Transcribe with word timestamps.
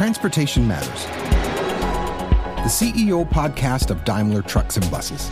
Transportation 0.00 0.66
Matters, 0.66 1.04
the 2.64 2.70
CEO 2.70 3.28
podcast 3.28 3.90
of 3.90 4.02
Daimler 4.02 4.40
Trucks 4.40 4.78
and 4.78 4.90
Buses. 4.90 5.28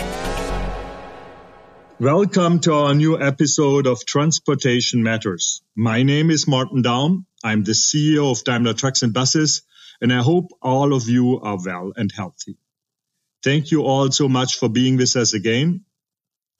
Welcome 1.98 2.60
to 2.60 2.74
our 2.74 2.94
new 2.94 3.19
episode 3.19 3.87
of 3.87 4.04
Transportation 4.04 5.03
Matters. 5.03 5.62
My 5.74 6.03
name 6.03 6.28
is 6.28 6.46
Martin 6.46 6.83
Daum. 6.83 7.24
I'm 7.42 7.65
the 7.65 7.72
CEO 7.72 8.31
of 8.31 8.44
Daimler 8.44 8.74
Trucks 8.74 9.01
and 9.01 9.15
Buses, 9.15 9.62
and 10.03 10.12
I 10.12 10.21
hope 10.21 10.51
all 10.60 10.92
of 10.92 11.08
you 11.08 11.40
are 11.40 11.56
well 11.64 11.94
and 11.96 12.12
healthy. 12.12 12.58
Thank 13.42 13.71
you 13.71 13.85
all 13.85 14.10
so 14.10 14.28
much 14.28 14.58
for 14.58 14.69
being 14.69 14.98
with 14.98 15.16
us 15.16 15.32
again. 15.32 15.87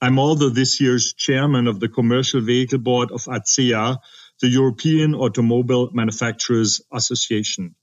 I'm 0.01 0.17
also 0.17 0.49
this 0.49 0.81
year's 0.81 1.13
chairman 1.13 1.67
of 1.67 1.79
the 1.79 1.89
Commercial 1.89 2.41
Vehicle 2.41 2.79
Board 2.79 3.11
of 3.11 3.25
ACEA, 3.25 3.99
the 4.41 4.47
European 4.47 5.13
Automobile 5.13 5.91
Manufacturers 5.93 6.81
Association. 6.91 7.75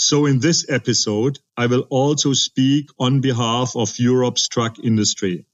So 0.00 0.26
in 0.26 0.38
this 0.38 0.64
episode, 0.68 1.40
I 1.56 1.66
will 1.66 1.84
also 1.90 2.32
speak 2.32 2.88
on 3.00 3.20
behalf 3.20 3.74
of 3.74 3.98
Europe's 3.98 4.46
truck 4.46 4.78
industry. 4.78 5.44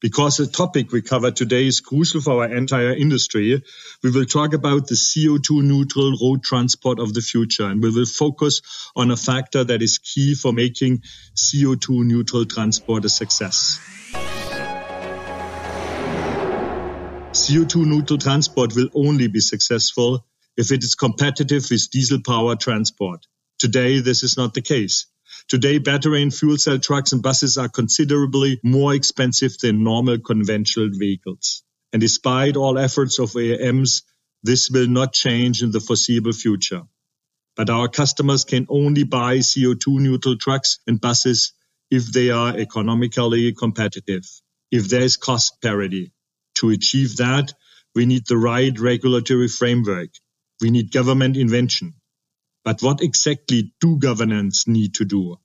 Because 0.00 0.36
the 0.36 0.48
topic 0.48 0.90
we 0.90 1.00
cover 1.00 1.30
today 1.30 1.64
is 1.64 1.78
crucial 1.78 2.20
for 2.20 2.42
our 2.42 2.52
entire 2.52 2.92
industry, 2.92 3.62
we 4.02 4.10
will 4.10 4.24
talk 4.24 4.52
about 4.52 4.88
the 4.88 4.96
CO2 4.96 5.62
neutral 5.62 6.16
road 6.20 6.42
transport 6.42 6.98
of 6.98 7.14
the 7.14 7.20
future 7.20 7.66
and 7.66 7.80
we 7.80 7.90
will 7.90 8.04
focus 8.04 8.62
on 8.96 9.12
a 9.12 9.16
factor 9.16 9.62
that 9.62 9.80
is 9.80 9.98
key 9.98 10.34
for 10.34 10.52
making 10.52 11.02
CO2 11.36 12.04
neutral 12.04 12.46
transport 12.46 13.04
a 13.04 13.08
success. 13.08 13.78
CO2 17.30 17.86
neutral 17.86 18.18
transport 18.18 18.74
will 18.74 18.88
only 18.92 19.28
be 19.28 19.38
successful 19.38 20.26
if 20.56 20.72
it 20.72 20.82
is 20.82 20.96
competitive 20.96 21.64
with 21.70 21.88
diesel 21.90 22.20
power 22.26 22.56
transport. 22.56 23.24
Today, 23.58 24.00
this 24.00 24.22
is 24.22 24.36
not 24.36 24.54
the 24.54 24.62
case. 24.62 25.06
Today, 25.48 25.78
battery 25.78 26.22
and 26.22 26.32
fuel 26.34 26.58
cell 26.58 26.78
trucks 26.78 27.12
and 27.12 27.22
buses 27.22 27.58
are 27.58 27.68
considerably 27.68 28.60
more 28.62 28.94
expensive 28.94 29.58
than 29.58 29.82
normal 29.82 30.18
conventional 30.18 30.90
vehicles. 30.92 31.64
And 31.92 32.00
despite 32.00 32.56
all 32.56 32.78
efforts 32.78 33.18
of 33.18 33.32
OEMs, 33.32 34.02
this 34.44 34.70
will 34.70 34.86
not 34.86 35.12
change 35.12 35.62
in 35.62 35.72
the 35.72 35.80
foreseeable 35.80 36.32
future. 36.32 36.82
But 37.56 37.70
our 37.70 37.88
customers 37.88 38.44
can 38.44 38.66
only 38.68 39.02
buy 39.02 39.38
CO2 39.38 39.98
neutral 40.00 40.36
trucks 40.36 40.78
and 40.86 41.00
buses 41.00 41.52
if 41.90 42.12
they 42.12 42.30
are 42.30 42.56
economically 42.56 43.52
competitive, 43.54 44.24
if 44.70 44.88
there 44.88 45.02
is 45.02 45.16
cost 45.16 45.60
parity. 45.60 46.12
To 46.56 46.70
achieve 46.70 47.16
that, 47.16 47.52
we 47.94 48.06
need 48.06 48.26
the 48.26 48.36
right 48.36 48.78
regulatory 48.78 49.48
framework. 49.48 50.10
We 50.60 50.70
need 50.70 50.92
government 50.92 51.36
intervention. 51.36 51.94
But 52.64 52.82
what 52.82 53.02
exactly 53.02 53.72
do 53.80 53.98
governments 53.98 54.66
need 54.66 54.94
to 54.94 55.04
do? 55.04 55.36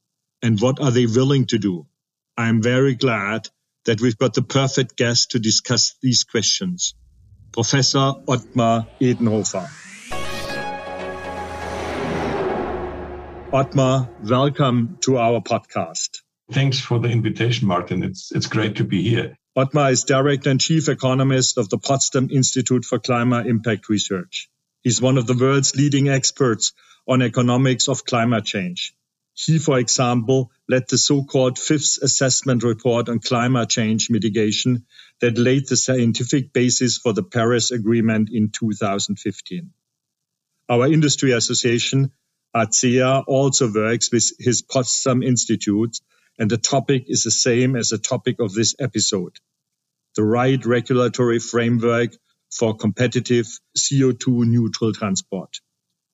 And 0.42 0.60
what 0.60 0.82
are 0.82 0.92
they 0.92 1.06
willing 1.06 1.46
to 1.48 1.58
do? 1.58 1.88
I 2.38 2.50
am 2.50 2.62
very 2.62 2.96
glad 2.96 3.50
that 3.86 4.02
we've 4.02 4.18
got 4.18 4.34
the 4.34 4.42
perfect 4.42 4.98
guest 4.98 5.32
to 5.32 5.40
discuss 5.40 5.96
these 6.02 6.24
questions. 6.24 6.96
Professor 7.52 8.14
Ottmar 8.28 8.88
Edenhofer. 9.00 9.70
Ottmar, 13.54 14.10
welcome 14.28 14.98
to 15.02 15.18
our 15.18 15.40
podcast. 15.40 16.22
Thanks 16.52 16.80
for 16.80 17.00
the 17.00 17.10
invitation, 17.10 17.68
Martin. 17.68 18.04
It's, 18.04 18.32
it's 18.32 18.48
great 18.48 18.78
to 18.78 18.84
be 18.84 19.08
here. 19.08 19.38
Ottmar 19.56 19.92
is 19.92 20.04
Director 20.04 20.50
and 20.50 20.60
Chief 20.60 20.90
Economist 20.90 21.60
of 21.60 21.70
the 21.70 21.78
Potsdam 21.78 22.30
Institute 22.32 22.84
for 22.84 22.98
Climate 22.98 23.46
Impact 23.46 23.88
Research. 23.90 24.50
He's 24.84 25.02
one 25.02 25.18
of 25.18 25.28
the 25.28 25.38
world's 25.38 25.76
leading 25.76 26.10
experts 26.10 26.74
on 27.08 27.22
economics 27.22 27.88
of 27.88 28.06
climate 28.06 28.46
change. 28.46 28.94
He, 29.34 29.58
for 29.58 29.80
example, 29.80 30.52
led 30.70 30.88
the 30.90 30.98
so-called 30.98 31.58
fifth 31.58 32.00
assessment 32.02 32.64
report 32.64 33.10
on 33.10 33.20
climate 33.20 33.70
change 33.70 34.10
mitigation 34.10 34.86
that 35.22 35.38
laid 35.38 35.68
the 35.68 35.78
scientific 35.78 36.54
basis 36.54 36.98
for 36.98 37.14
the 37.14 37.24
Paris 37.24 37.72
Agreement 37.72 38.30
in 38.32 38.50
2015. 38.50 39.72
Our 40.70 40.88
industry 40.88 41.32
association, 41.32 42.12
ACEA, 42.56 43.24
also 43.26 43.72
works 43.72 44.12
with 44.12 44.32
his 44.38 44.62
Potsdam 44.62 45.24
Institute, 45.24 46.00
and 46.38 46.50
the 46.50 46.58
topic 46.58 47.06
is 47.08 47.24
the 47.24 47.32
same 47.32 47.76
as 47.76 47.90
the 47.90 47.98
topic 47.98 48.40
of 48.40 48.54
this 48.54 48.76
episode. 48.80 49.38
The 50.16 50.24
right 50.24 50.64
regulatory 50.64 51.40
framework 51.40 52.12
for 52.58 52.76
competitive 52.76 53.48
CO2 53.78 54.46
neutral 54.46 54.94
transport. 54.94 55.60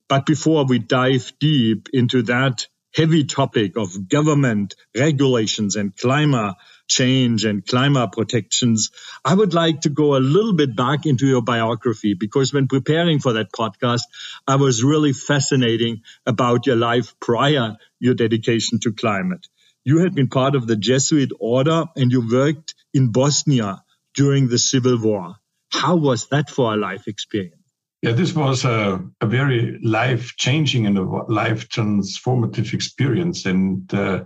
But 0.08 0.26
before 0.26 0.66
we 0.66 0.80
dive 0.80 1.32
deep 1.40 1.90
into 1.94 2.24
that 2.24 2.66
heavy 2.96 3.24
topic 3.24 3.78
of 3.78 4.10
government 4.10 4.76
regulations 4.98 5.76
and 5.76 5.96
climate 5.96 6.56
change 6.88 7.46
and 7.46 7.66
climate 7.66 8.12
protections, 8.12 8.90
I 9.24 9.36
would 9.36 9.54
like 9.54 9.82
to 9.82 9.90
go 9.90 10.16
a 10.16 10.28
little 10.36 10.54
bit 10.54 10.76
back 10.76 11.06
into 11.06 11.28
your 11.28 11.44
biography 11.44 12.16
because 12.16 12.52
when 12.52 12.68
preparing 12.68 13.20
for 13.20 13.34
that 13.34 13.52
podcast, 13.52 14.02
I 14.48 14.56
was 14.56 14.84
really 14.84 15.14
fascinating 15.14 16.02
about 16.26 16.66
your 16.66 16.78
life 16.78 17.14
prior 17.20 17.78
your 18.00 18.16
dedication 18.16 18.80
to 18.80 18.94
climate. 18.94 19.46
You 19.84 20.00
had 20.00 20.16
been 20.16 20.30
part 20.30 20.56
of 20.56 20.66
the 20.66 20.76
Jesuit 20.76 21.32
order 21.40 21.86
and 21.96 22.12
you 22.12 22.28
worked 22.28 22.74
in 22.94 23.12
Bosnia 23.12 23.84
during 24.16 24.48
the 24.48 24.58
Civil 24.58 25.00
War. 25.00 25.36
How 25.72 25.96
was 25.96 26.28
that 26.30 26.50
for 26.50 26.74
a 26.74 26.78
life 26.78 27.08
experience? 27.08 27.56
Yeah, 28.02 28.14
this 28.14 28.34
was 28.34 28.64
a, 28.64 29.04
a 29.20 29.26
very 29.26 29.78
life 29.84 30.36
changing 30.38 30.86
and 30.86 30.98
a 30.98 31.04
life 31.04 31.68
transformative 31.68 32.74
experience. 32.74 33.46
And 33.46 33.94
uh, 33.94 34.24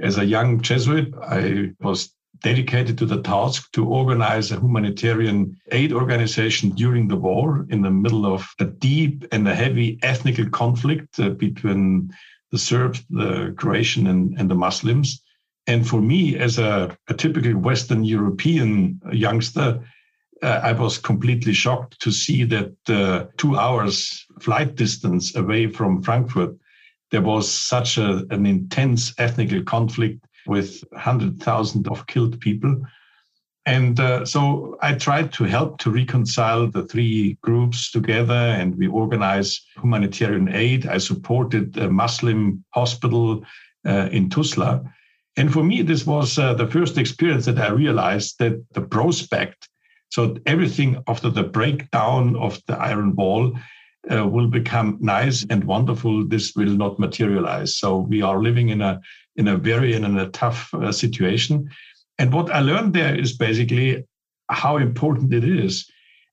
as 0.00 0.18
a 0.18 0.24
young 0.24 0.60
Jesuit, 0.60 1.14
I 1.22 1.72
was 1.80 2.12
dedicated 2.42 2.98
to 2.98 3.06
the 3.06 3.22
task 3.22 3.72
to 3.72 3.86
organize 3.86 4.50
a 4.50 4.60
humanitarian 4.60 5.56
aid 5.72 5.92
organization 5.92 6.70
during 6.70 7.08
the 7.08 7.16
war 7.16 7.66
in 7.70 7.80
the 7.80 7.90
middle 7.90 8.26
of 8.26 8.46
a 8.60 8.66
deep 8.66 9.24
and 9.32 9.48
a 9.48 9.54
heavy 9.54 9.98
ethnical 10.02 10.48
conflict 10.50 11.18
uh, 11.18 11.30
between 11.30 12.12
the 12.52 12.58
Serbs, 12.58 13.02
the 13.08 13.54
Croatian, 13.56 14.06
and, 14.06 14.38
and 14.38 14.50
the 14.50 14.54
Muslims. 14.54 15.22
And 15.66 15.88
for 15.88 16.00
me, 16.02 16.36
as 16.36 16.58
a, 16.58 16.94
a 17.08 17.14
typical 17.14 17.52
Western 17.52 18.04
European 18.04 19.00
youngster, 19.10 19.80
uh, 20.44 20.60
I 20.62 20.72
was 20.72 20.98
completely 20.98 21.54
shocked 21.54 22.00
to 22.00 22.12
see 22.12 22.44
that 22.44 22.74
uh, 22.88 23.26
two 23.38 23.56
hours 23.56 24.26
flight 24.40 24.74
distance 24.74 25.34
away 25.34 25.68
from 25.68 26.02
Frankfurt, 26.02 26.54
there 27.10 27.22
was 27.22 27.50
such 27.50 27.96
a, 27.96 28.26
an 28.30 28.44
intense 28.44 29.14
ethnic 29.18 29.64
conflict 29.64 30.24
with 30.46 30.84
100,000 30.90 31.88
of 31.88 32.06
killed 32.06 32.38
people. 32.40 32.76
And 33.66 33.98
uh, 33.98 34.26
so 34.26 34.76
I 34.82 34.92
tried 34.92 35.32
to 35.34 35.44
help 35.44 35.78
to 35.78 35.90
reconcile 35.90 36.66
the 36.66 36.82
three 36.82 37.38
groups 37.40 37.90
together, 37.90 38.34
and 38.34 38.76
we 38.76 38.86
organized 38.88 39.62
humanitarian 39.80 40.54
aid. 40.54 40.86
I 40.86 40.98
supported 40.98 41.78
a 41.78 41.88
Muslim 41.88 42.62
hospital 42.74 43.42
uh, 43.86 44.10
in 44.12 44.28
Tuzla. 44.28 44.84
And 45.38 45.50
for 45.50 45.64
me, 45.64 45.80
this 45.80 46.06
was 46.06 46.38
uh, 46.38 46.52
the 46.52 46.66
first 46.66 46.98
experience 46.98 47.46
that 47.46 47.58
I 47.58 47.70
realized 47.70 48.38
that 48.40 48.62
the 48.74 48.82
prospect 48.82 49.68
so 50.10 50.36
everything 50.46 51.02
after 51.08 51.30
the 51.30 51.42
breakdown 51.42 52.36
of 52.36 52.60
the 52.66 52.76
iron 52.76 53.16
wall 53.16 53.52
uh, 54.10 54.26
will 54.26 54.48
become 54.48 54.98
nice 55.00 55.46
and 55.50 55.64
wonderful. 55.64 56.26
This 56.26 56.54
will 56.54 56.70
not 56.70 56.98
materialize. 56.98 57.76
So 57.76 57.98
we 57.98 58.22
are 58.22 58.42
living 58.42 58.68
in 58.68 58.80
a 58.80 59.00
in 59.36 59.48
a 59.48 59.56
very 59.56 59.94
in 59.94 60.04
a 60.04 60.28
tough 60.30 60.72
uh, 60.74 60.92
situation. 60.92 61.68
And 62.18 62.32
what 62.32 62.50
I 62.50 62.60
learned 62.60 62.94
there 62.94 63.18
is 63.18 63.36
basically 63.36 64.04
how 64.50 64.76
important 64.76 65.32
it 65.32 65.44
is 65.44 65.90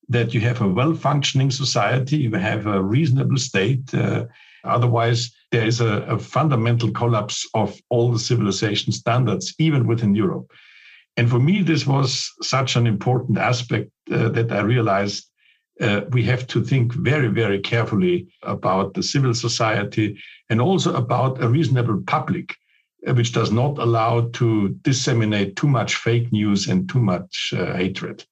that 0.09 0.33
you 0.33 0.41
have 0.41 0.61
a 0.61 0.67
well-functioning 0.67 1.51
society, 1.51 2.17
you 2.17 2.31
have 2.33 2.67
a 2.67 2.83
reasonable 2.83 3.38
state. 3.38 3.94
Uh, 3.94 4.25
otherwise, 4.63 5.31
there 5.51 5.65
is 5.65 5.81
a, 5.81 6.03
a 6.03 6.19
fundamental 6.19 6.91
collapse 6.91 7.47
of 7.53 7.79
all 7.89 8.12
the 8.12 8.19
civilization 8.19 8.91
standards, 8.91 9.56
even 9.57 9.88
within 9.88 10.13
Europe. 10.13 10.51
And 11.18 11.30
for 11.30 11.40
me, 11.40 11.62
this 11.62 11.86
was 11.86 12.31
such 12.42 12.75
an 12.75 12.88
important 12.88 13.38
aspect 13.38 13.92
uh, 14.12 14.30
that 14.30 14.52
I 14.52 14.62
realized 14.62 15.25
uh, 15.80 16.02
we 16.12 16.24
have 16.24 16.48
to 16.48 16.63
think 16.63 16.94
very, 16.94 17.28
very 17.28 17.60
carefully 17.60 18.28
about 18.44 18.94
the 18.94 19.04
civil 19.04 19.34
society 19.34 20.19
and 20.50 20.62
also 20.62 20.94
about 20.94 21.44
a 21.44 21.50
reasonable 21.50 22.04
public, 22.06 22.56
uh, 23.08 23.13
which 23.13 23.34
does 23.34 23.52
not 23.52 23.78
allow 23.78 24.30
to 24.34 24.69
disseminate 24.81 25.56
too 25.56 25.68
much 25.68 25.96
fake 25.96 26.31
news 26.31 26.68
and 26.68 26.88
too 26.88 27.02
much 27.02 27.54
uh, 27.58 27.74
hatred. 27.74 28.24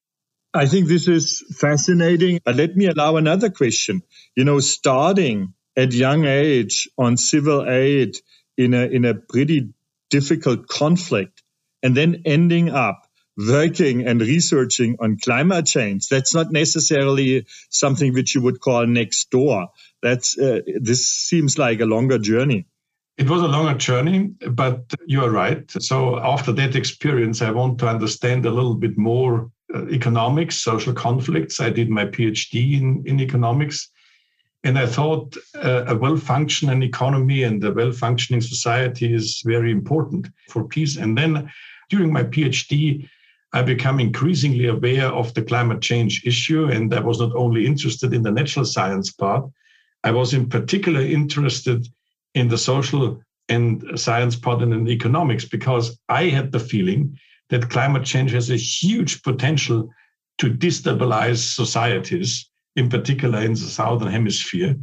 I 0.54 0.66
think 0.66 0.88
this 0.88 1.08
is 1.08 1.44
fascinating. 1.60 2.40
But 2.44 2.56
let 2.56 2.76
me 2.76 2.88
allow 2.88 3.18
another 3.18 3.50
question. 3.50 4.02
You 4.36 4.46
know, 4.46 4.60
starting 4.60 5.54
at 5.76 5.94
young 5.94 6.26
age 6.26 6.90
on 6.98 7.18
civil 7.18 7.68
aid 7.70 8.18
in 8.58 8.74
a 8.74 8.86
in 8.86 9.06
a 9.06 9.14
pretty 9.14 9.70
difficult 10.10 10.68
conflict 10.68 11.44
and 11.84 11.96
then 11.96 12.24
ending 12.26 12.70
up 12.70 13.06
working 13.38 14.06
and 14.06 14.20
researching 14.20 14.98
on 15.00 15.18
climate 15.18 15.66
change. 15.66 16.10
That's 16.10 16.36
not 16.36 16.52
necessarily 16.52 17.46
something 17.70 18.14
which 18.14 18.36
you 18.36 18.42
would 18.42 18.60
call 18.60 18.86
next 18.86 19.30
door. 19.30 19.70
That's 20.02 20.38
uh, 20.38 20.62
this 20.82 21.08
seems 21.08 21.58
like 21.58 21.80
a 21.80 21.86
longer 21.86 22.20
journey. 22.20 22.66
It 23.18 23.30
was 23.30 23.42
a 23.42 23.48
longer 23.48 23.78
journey, 23.78 24.32
but 24.50 24.94
you 25.06 25.22
are 25.24 25.30
right. 25.30 25.70
So 25.82 26.20
after 26.20 26.54
that 26.54 26.76
experience, 26.76 27.42
I 27.42 27.52
want 27.52 27.80
to 27.80 27.88
understand 27.88 28.46
a 28.46 28.50
little 28.50 28.76
bit 28.76 28.98
more 28.98 29.52
uh, 29.74 29.88
economics, 29.90 30.58
social 30.58 30.94
conflicts. 30.94 31.60
I 31.60 31.70
did 31.70 31.90
my 31.90 32.06
PhD 32.06 32.80
in, 32.80 33.04
in 33.06 33.20
economics. 33.20 33.90
And 34.64 34.78
I 34.78 34.86
thought 34.86 35.38
uh, 35.56 35.86
a 35.88 35.96
well 35.96 36.18
functioning 36.18 36.84
economy 36.84 37.44
and 37.44 37.64
a 37.64 37.72
well 37.72 37.92
functioning 37.92 38.42
society 38.42 39.14
is 39.14 39.42
very 39.46 39.72
important 39.72 40.28
for 40.50 40.66
peace. 40.66 40.98
And 40.98 41.18
then 41.18 41.50
during 41.90 42.12
my 42.12 42.24
PhD, 42.24 43.08
I 43.54 43.62
became 43.64 44.00
increasingly 44.00 44.68
aware 44.68 45.08
of 45.08 45.34
the 45.34 45.42
climate 45.42 45.82
change 45.82 46.26
issue. 46.26 46.66
And 46.66 46.94
I 46.94 47.00
was 47.00 47.20
not 47.20 47.36
only 47.36 47.66
interested 47.66 48.14
in 48.14 48.22
the 48.22 48.32
natural 48.32 48.66
science 48.66 49.12
part, 49.12 49.50
I 50.04 50.12
was 50.12 50.34
in 50.34 50.50
particular 50.50 51.02
interested 51.02 51.88
in 52.36 52.48
the 52.48 52.58
social 52.58 53.22
and 53.50 54.00
science 54.00 54.36
part 54.36 54.62
and 54.62 54.74
in 54.74 54.88
economics 54.88 55.46
because 55.46 56.00
I 56.08 56.26
had 56.26 56.52
the 56.52 56.60
feeling 56.60 57.18
that 57.50 57.70
climate 57.70 58.06
change 58.06 58.32
has 58.32 58.52
a 58.52 58.56
huge 58.56 59.24
potential 59.24 59.90
to 60.38 60.50
destabilize 60.52 61.38
societies, 61.38 62.50
in 62.76 62.90
particular 62.90 63.42
in 63.42 63.54
the 63.54 63.58
southern 63.58 64.12
hemisphere. 64.12 64.76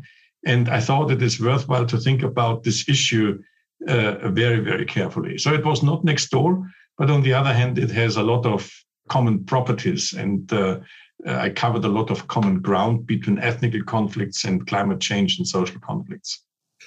And 0.45 0.69
I 0.69 0.81
thought 0.81 1.11
it 1.11 1.23
is 1.23 1.41
worthwhile 1.41 1.87
to 1.87 1.99
think 1.99 2.23
about 2.23 2.63
this 2.63 2.89
issue 2.89 3.43
uh, 3.89 4.31
very, 4.31 4.61
very 4.61 4.85
carefully. 4.85 5.39
So 5.39 5.53
it 5.53 5.65
was 5.65 5.83
not 5.83 6.05
next 6.05 6.31
door, 6.31 6.69
but 6.99 7.11
on 7.11 7.23
the 7.23 7.35
other 7.35 7.53
hand, 7.53 7.79
it 7.79 7.91
has 7.91 8.17
a 8.17 8.23
lot 8.23 8.47
of 8.47 8.71
common 9.09 9.45
properties. 9.45 10.13
And 10.13 10.53
uh, 10.53 10.81
uh, 11.27 11.35
I 11.35 11.51
covered 11.51 11.85
a 11.85 11.89
lot 11.89 12.11
of 12.11 12.29
common 12.29 12.61
ground 12.61 13.07
between 13.07 13.39
ethnic 13.39 13.75
conflicts 13.87 14.45
and 14.45 14.67
climate 14.67 15.01
change 15.01 15.39
and 15.39 15.47
social 15.47 15.81
conflicts. 15.81 16.43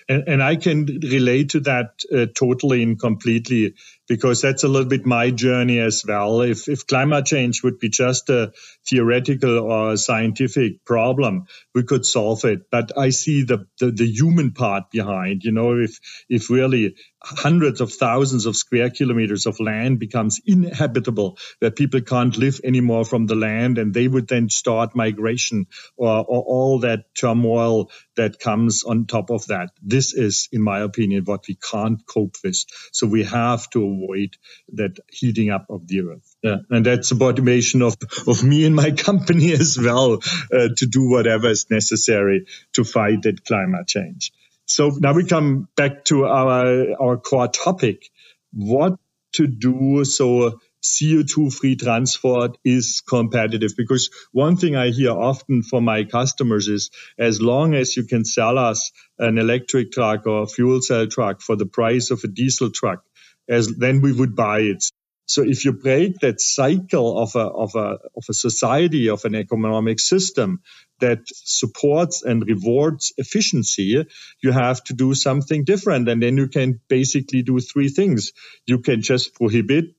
And, 0.08 0.24
and 0.28 0.44
I 0.44 0.56
can 0.56 0.86
relate 1.04 1.50
to 1.50 1.60
that 1.62 2.00
uh, 2.16 2.28
totally 2.36 2.84
and 2.84 3.00
completely 3.00 3.74
because 4.10 4.42
that's 4.42 4.64
a 4.64 4.68
little 4.68 4.90
bit 4.90 5.06
my 5.06 5.30
journey 5.30 5.80
as 5.80 6.04
well. 6.06 6.42
If, 6.42 6.68
if 6.68 6.88
climate 6.88 7.28
change 7.28 7.64
would 7.64 7.80
be 7.80 7.90
just 7.90 8.30
a 8.30 8.52
theoretical 8.90 9.60
or 9.60 9.96
scientific 9.98 10.84
problem, 10.84 11.46
we 11.76 11.84
could 11.84 12.06
solve 12.06 12.44
it. 12.44 12.72
But 12.72 12.98
I 12.98 13.12
see 13.12 13.44
the, 13.44 13.68
the, 13.80 13.92
the 13.92 14.08
human 14.08 14.52
part 14.52 14.90
behind, 14.90 15.44
you 15.44 15.52
know, 15.52 15.78
if, 15.78 16.00
if 16.28 16.50
really 16.50 16.96
hundreds 17.22 17.82
of 17.82 17.94
thousands 17.94 18.46
of 18.46 18.56
square 18.56 18.90
kilometers 18.90 19.46
of 19.46 19.60
land 19.60 20.00
becomes 20.00 20.40
inhabitable, 20.46 21.38
where 21.60 21.72
people 21.72 22.02
can't 22.02 22.38
live 22.38 22.62
anymore 22.64 23.06
from 23.06 23.28
the 23.28 23.36
land, 23.36 23.78
and 23.78 23.94
they 23.94 24.08
would 24.08 24.28
then 24.28 24.50
start 24.50 24.96
migration 24.96 25.68
or, 25.98 26.20
or 26.20 26.42
all 26.42 26.80
that 26.80 27.14
turmoil 27.14 27.92
that 28.16 28.40
comes 28.40 28.84
on 28.84 29.06
top 29.06 29.30
of 29.30 29.46
that. 29.48 29.70
This 29.82 30.14
is, 30.14 30.48
in 30.52 30.62
my 30.62 30.80
opinion, 30.80 31.26
what 31.26 31.46
we 31.48 31.56
can't 31.56 32.04
cope 32.08 32.38
with. 32.44 32.64
So 32.92 33.06
we 33.06 33.24
have 33.26 33.70
to 33.72 33.99
avoid 34.00 34.38
that 34.74 35.00
heating 35.10 35.50
up 35.50 35.68
of 35.70 35.88
the 35.88 36.02
earth. 36.02 36.36
Yeah. 36.42 36.58
And 36.70 36.86
that's 36.86 37.10
the 37.10 37.16
motivation 37.16 37.82
of, 37.82 37.98
of 38.28 38.44
me 38.44 38.66
and 38.66 38.76
my 38.76 38.92
company 39.08 39.54
as 39.54 39.78
well, 39.78 40.20
uh, 40.54 40.70
to 40.78 40.86
do 40.86 41.10
whatever 41.10 41.50
is 41.50 41.68
necessary 41.70 42.46
to 42.74 42.84
fight 42.84 43.24
that 43.24 43.46
climate 43.46 43.88
change. 43.88 44.32
So 44.66 44.90
now 44.90 45.14
we 45.14 45.26
come 45.26 45.68
back 45.76 46.06
to 46.06 46.26
our, 46.26 47.02
our 47.02 47.18
core 47.18 47.48
topic. 47.48 48.10
What 48.52 49.00
to 49.34 49.48
do 49.48 50.06
so 50.06 50.60
CO2 50.84 51.54
free 51.54 51.76
transport 51.76 52.58
is 52.64 53.02
competitive 53.02 53.76
because 53.76 54.10
one 54.32 54.56
thing 54.56 54.76
I 54.76 54.90
hear 54.90 55.12
often 55.12 55.62
from 55.62 55.86
my 55.86 56.06
customers 56.06 56.68
is 56.68 56.90
as 57.18 57.42
long 57.42 57.74
as 57.74 57.98
you 57.98 58.06
can 58.06 58.24
sell 58.24 58.58
us 58.58 58.92
an 59.18 59.38
electric 59.38 59.92
truck 59.92 60.26
or 60.26 60.44
a 60.44 60.48
fuel 60.48 60.82
cell 60.82 61.08
truck 61.08 61.42
for 61.42 61.56
the 61.56 61.66
price 61.66 62.12
of 62.12 62.24
a 62.24 62.28
diesel 62.28 62.72
truck, 62.72 63.04
as 63.50 63.68
then 63.68 64.02
we 64.02 64.14
would 64.14 64.36
buy 64.36 64.60
it. 64.60 64.84
So 65.30 65.44
if 65.44 65.64
you 65.64 65.74
break 65.74 66.20
that 66.22 66.42
cycle 66.42 67.20
of 67.20 67.36
a, 67.36 67.42
of 67.42 67.76
a, 67.76 68.00
of 68.18 68.24
a 68.28 68.34
society, 68.34 69.10
of 69.10 69.26
an 69.26 69.36
economic 69.36 70.00
system 70.00 70.64
that 71.02 71.20
supports 71.28 72.24
and 72.24 72.44
rewards 72.48 73.14
efficiency, 73.16 74.08
you 74.42 74.52
have 74.52 74.84
to 74.86 74.96
do 74.96 75.14
something 75.14 75.66
different. 75.66 76.10
And 76.10 76.24
then 76.24 76.38
you 76.38 76.48
can 76.48 76.82
basically 76.90 77.44
do 77.44 77.60
three 77.60 77.90
things. 77.90 78.32
You 78.66 78.80
can 78.80 79.04
just 79.04 79.36
prohibit, 79.36 79.94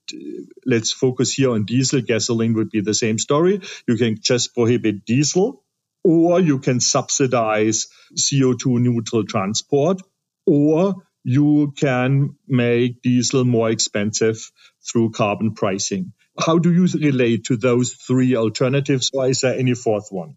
let's 0.66 0.90
focus 0.90 1.34
here 1.34 1.52
on 1.52 1.64
diesel. 1.64 2.00
Gasoline 2.00 2.54
would 2.54 2.70
be 2.70 2.80
the 2.80 2.94
same 2.94 3.18
story. 3.20 3.60
You 3.86 3.96
can 3.96 4.18
just 4.20 4.52
prohibit 4.52 5.04
diesel 5.04 5.62
or 6.02 6.40
you 6.40 6.58
can 6.58 6.80
subsidize 6.80 7.86
CO2 8.16 8.80
neutral 8.80 9.24
transport 9.24 10.02
or 10.44 10.94
you 11.24 11.72
can 11.76 12.36
make 12.48 13.02
diesel 13.02 13.44
more 13.44 13.70
expensive 13.70 14.50
through 14.90 15.10
carbon 15.10 15.54
pricing. 15.54 16.12
How 16.38 16.58
do 16.58 16.72
you 16.72 16.86
relate 16.98 17.44
to 17.44 17.56
those 17.56 17.92
three 17.92 18.36
alternatives, 18.36 19.10
or 19.12 19.28
is 19.28 19.40
there 19.42 19.58
any 19.58 19.74
fourth 19.74 20.08
one? 20.10 20.36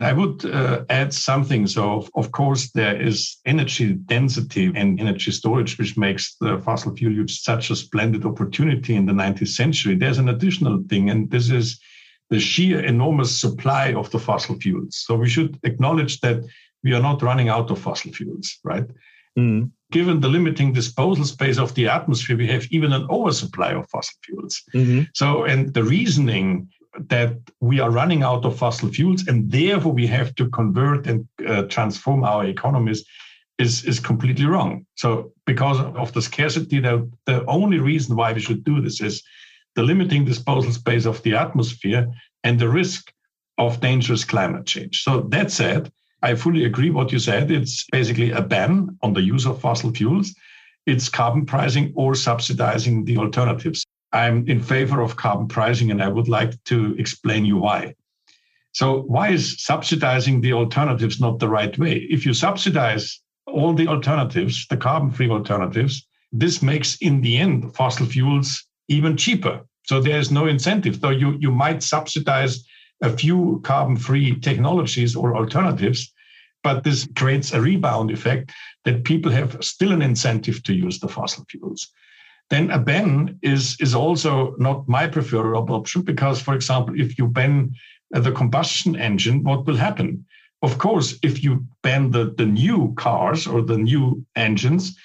I 0.00 0.12
would 0.12 0.44
uh, 0.44 0.84
add 0.88 1.14
something. 1.14 1.66
So, 1.68 2.08
of 2.16 2.32
course, 2.32 2.72
there 2.72 3.00
is 3.00 3.36
energy 3.46 3.92
density 3.92 4.72
and 4.74 4.98
energy 4.98 5.30
storage, 5.30 5.78
which 5.78 5.96
makes 5.96 6.34
the 6.40 6.58
fossil 6.58 6.96
fuel 6.96 7.12
use 7.12 7.42
such 7.42 7.70
a 7.70 7.76
splendid 7.76 8.24
opportunity 8.24 8.96
in 8.96 9.06
the 9.06 9.12
19th 9.12 9.48
century. 9.48 9.94
There's 9.94 10.18
an 10.18 10.28
additional 10.28 10.82
thing, 10.88 11.08
and 11.10 11.30
this 11.30 11.50
is 11.50 11.78
the 12.30 12.40
sheer 12.40 12.80
enormous 12.80 13.38
supply 13.38 13.92
of 13.92 14.10
the 14.10 14.18
fossil 14.18 14.58
fuels. 14.58 14.96
So, 14.96 15.14
we 15.14 15.28
should 15.28 15.60
acknowledge 15.62 16.20
that 16.20 16.42
we 16.82 16.94
are 16.94 17.02
not 17.02 17.22
running 17.22 17.48
out 17.48 17.70
of 17.70 17.78
fossil 17.78 18.12
fuels, 18.12 18.58
right? 18.64 18.86
Mm. 19.38 19.70
Given 19.92 20.20
the 20.20 20.28
limiting 20.28 20.72
disposal 20.72 21.24
space 21.24 21.58
of 21.58 21.74
the 21.74 21.86
atmosphere, 21.88 22.36
we 22.36 22.48
have 22.48 22.66
even 22.70 22.92
an 22.92 23.06
oversupply 23.10 23.72
of 23.72 23.88
fossil 23.90 24.16
fuels. 24.24 24.62
Mm-hmm. 24.74 25.02
So, 25.14 25.44
and 25.44 25.72
the 25.74 25.84
reasoning 25.84 26.68
that 27.08 27.36
we 27.60 27.80
are 27.80 27.90
running 27.90 28.22
out 28.22 28.44
of 28.44 28.58
fossil 28.58 28.88
fuels 28.88 29.26
and 29.26 29.50
therefore 29.50 29.92
we 29.92 30.06
have 30.06 30.34
to 30.34 30.48
convert 30.50 31.06
and 31.06 31.26
uh, 31.46 31.62
transform 31.64 32.24
our 32.24 32.44
economies 32.44 33.04
is, 33.58 33.84
is 33.84 34.00
completely 34.00 34.46
wrong. 34.46 34.86
So, 34.96 35.32
because 35.46 35.78
of 35.80 36.12
the 36.12 36.22
scarcity, 36.22 36.80
the, 36.80 37.10
the 37.26 37.44
only 37.46 37.78
reason 37.78 38.16
why 38.16 38.32
we 38.32 38.40
should 38.40 38.64
do 38.64 38.80
this 38.80 39.00
is 39.00 39.22
the 39.74 39.82
limiting 39.82 40.24
disposal 40.24 40.72
space 40.72 41.06
of 41.06 41.22
the 41.22 41.34
atmosphere 41.34 42.12
and 42.44 42.58
the 42.58 42.68
risk 42.68 43.12
of 43.58 43.80
dangerous 43.80 44.24
climate 44.24 44.66
change. 44.66 45.02
So, 45.02 45.20
that 45.30 45.50
said, 45.50 45.92
I 46.22 46.36
fully 46.36 46.64
agree 46.64 46.90
what 46.90 47.10
you 47.10 47.18
said. 47.18 47.50
It's 47.50 47.84
basically 47.90 48.30
a 48.30 48.40
ban 48.40 48.96
on 49.02 49.12
the 49.12 49.22
use 49.22 49.44
of 49.44 49.60
fossil 49.60 49.92
fuels. 49.92 50.34
It's 50.86 51.08
carbon 51.08 51.46
pricing 51.46 51.92
or 51.96 52.14
subsidizing 52.14 53.04
the 53.04 53.18
alternatives. 53.18 53.84
I'm 54.12 54.46
in 54.48 54.62
favor 54.62 55.00
of 55.00 55.16
carbon 55.16 55.48
pricing, 55.48 55.90
and 55.90 56.02
I 56.02 56.08
would 56.08 56.28
like 56.28 56.62
to 56.64 56.94
explain 56.98 57.44
you 57.44 57.56
why. 57.56 57.94
So, 58.72 59.02
why 59.02 59.30
is 59.30 59.62
subsidizing 59.62 60.40
the 60.40 60.52
alternatives 60.52 61.20
not 61.20 61.38
the 61.38 61.48
right 61.48 61.76
way? 61.78 62.06
If 62.08 62.24
you 62.24 62.34
subsidize 62.34 63.20
all 63.46 63.74
the 63.74 63.88
alternatives, 63.88 64.66
the 64.68 64.76
carbon 64.76 65.10
free 65.10 65.28
alternatives, 65.28 66.06
this 66.30 66.62
makes 66.62 66.96
in 66.96 67.20
the 67.20 67.36
end 67.36 67.74
fossil 67.74 68.06
fuels 68.06 68.64
even 68.88 69.16
cheaper. 69.16 69.60
So, 69.86 70.00
there 70.00 70.18
is 70.18 70.30
no 70.30 70.46
incentive. 70.46 71.00
Though 71.00 71.10
you, 71.10 71.36
you 71.40 71.50
might 71.50 71.82
subsidize 71.82 72.64
a 73.02 73.10
few 73.10 73.60
carbon 73.64 73.96
free 73.96 74.38
technologies 74.40 75.16
or 75.16 75.36
alternatives, 75.36 76.11
but 76.62 76.84
this 76.84 77.08
creates 77.16 77.52
a 77.52 77.60
rebound 77.60 78.10
effect 78.10 78.52
that 78.84 79.04
people 79.04 79.30
have 79.32 79.56
still 79.60 79.92
an 79.92 80.02
incentive 80.02 80.62
to 80.64 80.74
use 80.74 80.98
the 81.00 81.08
fossil 81.08 81.44
fuels. 81.48 81.88
Then 82.50 82.70
a 82.70 82.78
ban 82.78 83.38
is, 83.42 83.76
is 83.80 83.94
also 83.94 84.54
not 84.58 84.88
my 84.88 85.06
preferred 85.06 85.56
option 85.56 86.02
because, 86.02 86.40
for 86.40 86.54
example, 86.54 87.00
if 87.00 87.18
you 87.18 87.26
ban 87.26 87.74
uh, 88.14 88.20
the 88.20 88.32
combustion 88.32 88.96
engine, 88.96 89.42
what 89.42 89.66
will 89.66 89.76
happen? 89.76 90.26
Of 90.62 90.78
course, 90.78 91.18
if 91.22 91.42
you 91.42 91.66
ban 91.82 92.10
the, 92.10 92.34
the 92.36 92.46
new 92.46 92.94
cars 92.96 93.46
or 93.46 93.62
the 93.62 93.78
new 93.78 94.24
engines, 94.36 94.96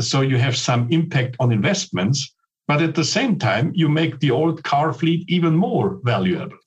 so 0.00 0.20
you 0.20 0.36
have 0.36 0.56
some 0.56 0.88
impact 0.90 1.36
on 1.40 1.52
investments, 1.52 2.34
but 2.68 2.82
at 2.82 2.94
the 2.94 3.04
same 3.04 3.38
time, 3.38 3.72
you 3.74 3.88
make 3.88 4.18
the 4.18 4.32
old 4.32 4.62
car 4.64 4.92
fleet 4.92 5.24
even 5.28 5.54
more 5.56 6.00
valuable. 6.02 6.58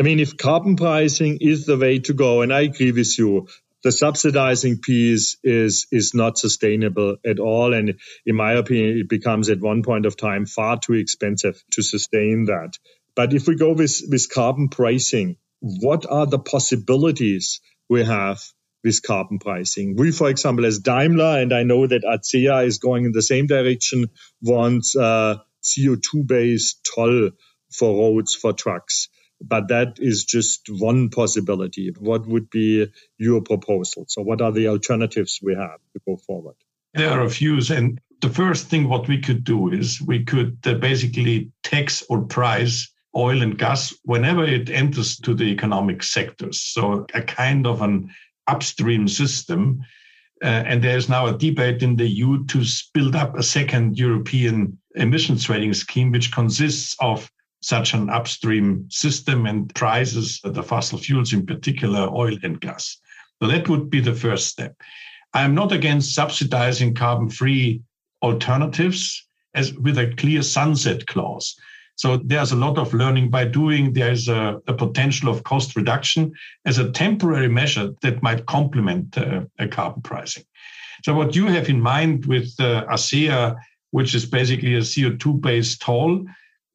I 0.00 0.04
mean, 0.04 0.20
if 0.20 0.36
carbon 0.36 0.76
pricing 0.76 1.38
is 1.40 1.66
the 1.66 1.76
way 1.76 1.98
to 1.98 2.12
go, 2.14 2.42
and 2.42 2.52
I 2.52 2.60
agree 2.60 2.92
with 2.92 3.18
you, 3.18 3.48
the 3.82 3.92
subsidizing 3.92 4.78
piece 4.78 5.36
is 5.42 5.86
is 5.92 6.14
not 6.14 6.38
sustainable 6.38 7.16
at 7.24 7.38
all, 7.38 7.72
and 7.72 7.94
in 8.26 8.36
my 8.36 8.52
opinion, 8.52 8.98
it 8.98 9.08
becomes 9.08 9.50
at 9.50 9.60
one 9.60 9.82
point 9.82 10.06
of 10.06 10.16
time 10.16 10.46
far 10.46 10.78
too 10.78 10.94
expensive 10.94 11.62
to 11.72 11.82
sustain 11.82 12.46
that. 12.46 12.78
But 13.14 13.32
if 13.34 13.46
we 13.46 13.56
go 13.56 13.72
with 13.72 14.02
with 14.08 14.28
carbon 14.32 14.68
pricing, 14.68 15.36
what 15.60 16.06
are 16.10 16.26
the 16.26 16.38
possibilities 16.38 17.60
we 17.88 18.04
have 18.04 18.40
with 18.84 19.02
carbon 19.02 19.38
pricing? 19.38 19.96
We, 19.96 20.12
for 20.12 20.28
example, 20.28 20.66
as 20.66 20.80
Daimler, 20.80 21.40
and 21.40 21.52
I 21.52 21.62
know 21.62 21.86
that 21.86 22.04
ACEA 22.04 22.66
is 22.66 22.78
going 22.78 23.04
in 23.04 23.12
the 23.12 23.22
same 23.22 23.46
direction, 23.46 24.10
wants 24.42 24.96
uh, 24.96 25.38
CO2 25.64 26.26
based 26.26 26.88
toll 26.94 27.30
for 27.72 27.96
roads 27.96 28.34
for 28.34 28.52
trucks. 28.52 29.08
But 29.40 29.68
that 29.68 29.98
is 29.98 30.24
just 30.24 30.68
one 30.68 31.10
possibility. 31.10 31.92
What 31.98 32.26
would 32.26 32.50
be 32.50 32.88
your 33.18 33.40
proposal? 33.40 34.04
So, 34.08 34.22
what 34.22 34.40
are 34.40 34.52
the 34.52 34.68
alternatives 34.68 35.38
we 35.42 35.54
have 35.54 35.80
to 35.92 36.00
go 36.06 36.16
forward? 36.16 36.56
There 36.94 37.10
are 37.10 37.22
a 37.22 37.30
few. 37.30 37.60
And 37.70 38.00
the 38.20 38.30
first 38.30 38.66
thing 38.66 38.88
what 38.88 39.06
we 39.06 39.20
could 39.20 39.44
do 39.44 39.70
is 39.70 40.02
we 40.02 40.24
could 40.24 40.58
uh, 40.64 40.74
basically 40.74 41.52
tax 41.62 42.02
or 42.08 42.22
price 42.22 42.90
oil 43.16 43.42
and 43.42 43.58
gas 43.58 43.94
whenever 44.04 44.44
it 44.44 44.70
enters 44.70 45.16
to 45.18 45.34
the 45.34 45.44
economic 45.44 46.02
sectors. 46.02 46.60
So, 46.60 47.06
a 47.14 47.22
kind 47.22 47.66
of 47.66 47.80
an 47.82 48.10
upstream 48.48 49.06
system. 49.06 49.82
Uh, 50.42 50.46
and 50.66 50.82
there's 50.82 51.08
now 51.08 51.26
a 51.26 51.36
debate 51.36 51.82
in 51.82 51.96
the 51.96 52.06
EU 52.06 52.44
to 52.46 52.64
build 52.94 53.16
up 53.16 53.36
a 53.36 53.42
second 53.42 53.98
European 53.98 54.78
emissions 54.94 55.44
trading 55.44 55.74
scheme, 55.74 56.12
which 56.12 56.32
consists 56.32 56.96
of 57.00 57.30
such 57.60 57.94
an 57.94 58.08
upstream 58.10 58.86
system 58.90 59.46
and 59.46 59.74
prices 59.74 60.40
the 60.44 60.62
fossil 60.62 60.98
fuels, 60.98 61.32
in 61.32 61.44
particular 61.44 62.08
oil 62.12 62.36
and 62.42 62.60
gas. 62.60 62.98
So 63.42 63.48
that 63.48 63.68
would 63.68 63.90
be 63.90 64.00
the 64.00 64.14
first 64.14 64.48
step. 64.48 64.74
I'm 65.34 65.54
not 65.54 65.72
against 65.72 66.14
subsidizing 66.14 66.94
carbon 66.94 67.30
free 67.30 67.82
alternatives 68.22 69.26
as 69.54 69.74
with 69.74 69.98
a 69.98 70.14
clear 70.14 70.42
sunset 70.42 71.06
clause. 71.06 71.56
So 71.96 72.18
there's 72.18 72.52
a 72.52 72.56
lot 72.56 72.78
of 72.78 72.94
learning 72.94 73.30
by 73.30 73.44
doing. 73.44 73.92
There's 73.92 74.28
a, 74.28 74.60
a 74.68 74.72
potential 74.72 75.28
of 75.28 75.42
cost 75.42 75.74
reduction 75.74 76.32
as 76.64 76.78
a 76.78 76.92
temporary 76.92 77.48
measure 77.48 77.90
that 78.02 78.22
might 78.22 78.46
complement 78.46 79.18
uh, 79.18 79.42
a 79.58 79.66
carbon 79.66 80.02
pricing. 80.02 80.44
So 81.04 81.14
what 81.14 81.34
you 81.34 81.46
have 81.46 81.68
in 81.68 81.80
mind 81.80 82.26
with 82.26 82.54
uh, 82.60 82.86
ACEA, 82.86 83.56
which 83.90 84.14
is 84.14 84.26
basically 84.26 84.74
a 84.76 84.80
CO2 84.80 85.40
based 85.40 85.80
toll, 85.80 86.24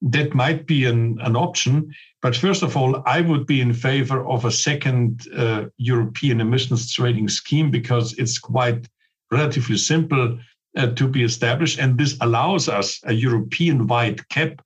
that 0.04 0.36
might 0.36 0.68
be 0.68 0.86
an, 0.86 1.18
an 1.22 1.36
option. 1.36 1.94
But 2.22 2.36
first 2.36 2.62
of 2.62 2.76
all, 2.76 3.02
I 3.06 3.22
would 3.22 3.46
be 3.48 3.62
in 3.62 3.74
favor 3.74 4.26
of 4.28 4.44
a 4.44 4.52
second 4.52 5.28
uh, 5.36 5.66
European 5.78 6.42
emissions 6.42 6.92
trading 6.92 7.30
scheme 7.30 7.72
because 7.72 8.14
it's 8.20 8.38
quite 8.38 8.88
relatively 9.32 9.78
simple 9.78 10.38
uh, 10.76 10.88
to 10.88 11.08
be 11.08 11.24
established. 11.24 11.80
And 11.80 11.98
this 11.98 12.18
allows 12.20 12.68
us 12.68 13.00
a 13.06 13.14
European 13.14 13.88
wide 13.88 14.28
cap. 14.28 14.62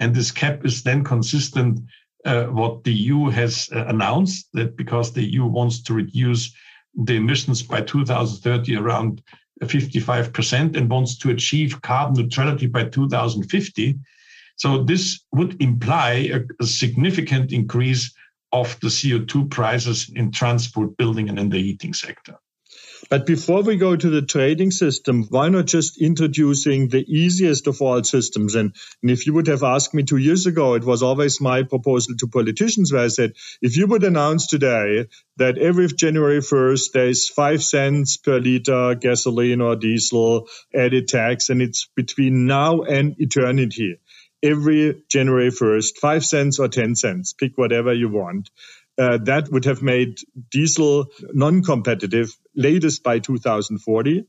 And 0.00 0.14
this 0.14 0.30
cap 0.30 0.64
is 0.64 0.82
then 0.82 1.04
consistent 1.04 1.80
uh, 2.24 2.44
what 2.44 2.84
the 2.84 2.92
EU 2.92 3.28
has 3.28 3.68
uh, 3.74 3.84
announced 3.88 4.48
that 4.54 4.76
because 4.76 5.12
the 5.12 5.24
EU 5.24 5.44
wants 5.44 5.82
to 5.82 5.94
reduce 5.94 6.52
the 7.04 7.16
emissions 7.16 7.62
by 7.62 7.82
2030 7.82 8.76
around 8.76 9.22
55% 9.62 10.76
and 10.76 10.90
wants 10.90 11.18
to 11.18 11.30
achieve 11.30 11.82
carbon 11.82 12.22
neutrality 12.22 12.66
by 12.66 12.84
2050 12.84 13.98
so 14.58 14.82
this 14.82 15.20
would 15.32 15.62
imply 15.62 16.30
a, 16.32 16.40
a 16.60 16.66
significant 16.66 17.52
increase 17.52 18.12
of 18.52 18.78
the 18.80 18.88
CO2 18.88 19.50
prices 19.50 20.10
in 20.14 20.32
transport, 20.32 20.96
building, 20.96 21.28
and 21.28 21.38
in 21.38 21.48
the 21.48 21.62
heating 21.62 21.94
sector. 21.94 22.38
But 23.08 23.24
before 23.24 23.62
we 23.62 23.76
go 23.76 23.94
to 23.94 24.10
the 24.10 24.22
trading 24.22 24.72
system, 24.72 25.24
why 25.30 25.48
not 25.48 25.66
just 25.66 26.02
introducing 26.02 26.88
the 26.88 27.04
easiest 27.06 27.68
of 27.68 27.80
all 27.80 28.02
systems? 28.02 28.56
And, 28.56 28.74
and, 29.00 29.10
if 29.12 29.26
you 29.26 29.34
would 29.34 29.46
have 29.46 29.62
asked 29.62 29.94
me 29.94 30.02
two 30.02 30.16
years 30.16 30.46
ago, 30.46 30.74
it 30.74 30.84
was 30.84 31.04
always 31.04 31.40
my 31.40 31.62
proposal 31.62 32.16
to 32.18 32.26
politicians 32.26 32.92
where 32.92 33.04
I 33.04 33.08
said, 33.08 33.34
if 33.62 33.76
you 33.76 33.86
would 33.86 34.02
announce 34.02 34.48
today 34.48 35.06
that 35.36 35.58
every 35.58 35.86
January 35.86 36.40
1st, 36.40 36.92
there's 36.92 37.28
five 37.28 37.62
cents 37.62 38.16
per 38.16 38.38
liter 38.38 38.96
gasoline 38.96 39.60
or 39.60 39.76
diesel 39.76 40.48
added 40.74 41.06
tax, 41.06 41.48
and 41.48 41.62
it's 41.62 41.88
between 41.94 42.46
now 42.46 42.82
and 42.82 43.14
eternity 43.20 43.98
every 44.42 45.02
January 45.08 45.50
1st, 45.50 45.98
five 45.98 46.24
cents 46.24 46.58
or 46.58 46.68
10 46.68 46.94
cents, 46.94 47.32
pick 47.32 47.56
whatever 47.56 47.92
you 47.92 48.08
want. 48.08 48.50
Uh, 48.98 49.18
that 49.18 49.50
would 49.50 49.64
have 49.64 49.80
made 49.80 50.18
diesel 50.50 51.06
non-competitive 51.32 52.36
latest 52.56 53.02
by 53.02 53.18
2040. 53.20 54.24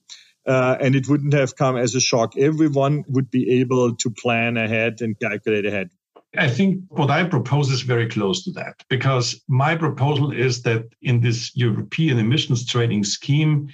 Uh, 0.47 0.77
and 0.79 0.95
it 0.95 1.07
wouldn't 1.07 1.33
have 1.33 1.55
come 1.55 1.75
as 1.75 1.95
a 1.95 1.99
shock. 1.99 2.37
Everyone 2.37 3.03
would 3.07 3.29
be 3.29 3.59
able 3.59 3.95
to 3.95 4.09
plan 4.09 4.57
ahead 4.57 5.01
and 5.01 5.19
calculate 5.19 5.65
ahead. 5.65 5.89
I 6.37 6.47
think 6.47 6.83
what 6.89 7.09
I 7.09 7.23
propose 7.23 7.71
is 7.71 7.81
very 7.81 8.07
close 8.07 8.43
to 8.43 8.51
that 8.51 8.83
because 8.87 9.41
my 9.47 9.75
proposal 9.75 10.31
is 10.31 10.61
that 10.63 10.85
in 11.01 11.21
this 11.21 11.51
European 11.55 12.19
emissions 12.19 12.65
trading 12.67 13.03
scheme, 13.03 13.69